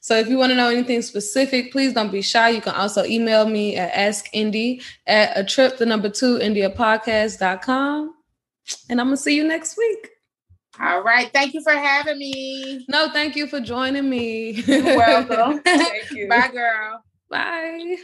So 0.00 0.16
if 0.16 0.28
you 0.28 0.36
want 0.36 0.50
to 0.50 0.56
know 0.56 0.68
anything 0.68 1.00
specific, 1.00 1.70
please 1.70 1.92
don't 1.92 2.10
be 2.10 2.22
shy. 2.22 2.48
You 2.50 2.60
can 2.60 2.74
also 2.74 3.04
email 3.04 3.48
me 3.48 3.76
at 3.76 3.92
askindy 3.92 4.82
at 5.06 5.38
a 5.38 5.44
trip 5.44 5.78
the 5.78 5.86
number 5.86 6.08
two 6.08 6.38
India 6.40 6.68
podcast.com. 6.68 8.14
And 8.90 9.00
I'm 9.00 9.06
gonna 9.06 9.16
see 9.16 9.36
you 9.36 9.44
next 9.44 9.78
week. 9.78 10.10
All 10.82 11.02
right. 11.02 11.30
Thank 11.32 11.54
you 11.54 11.62
for 11.62 11.72
having 11.72 12.18
me. 12.18 12.84
No, 12.88 13.08
thank 13.12 13.36
you 13.36 13.46
for 13.46 13.60
joining 13.60 14.10
me. 14.10 14.50
You're 14.50 14.82
welcome. 14.82 15.60
thank 15.64 16.10
you. 16.10 16.28
Bye, 16.28 16.48
girl. 16.48 17.04
Bye. 17.30 17.96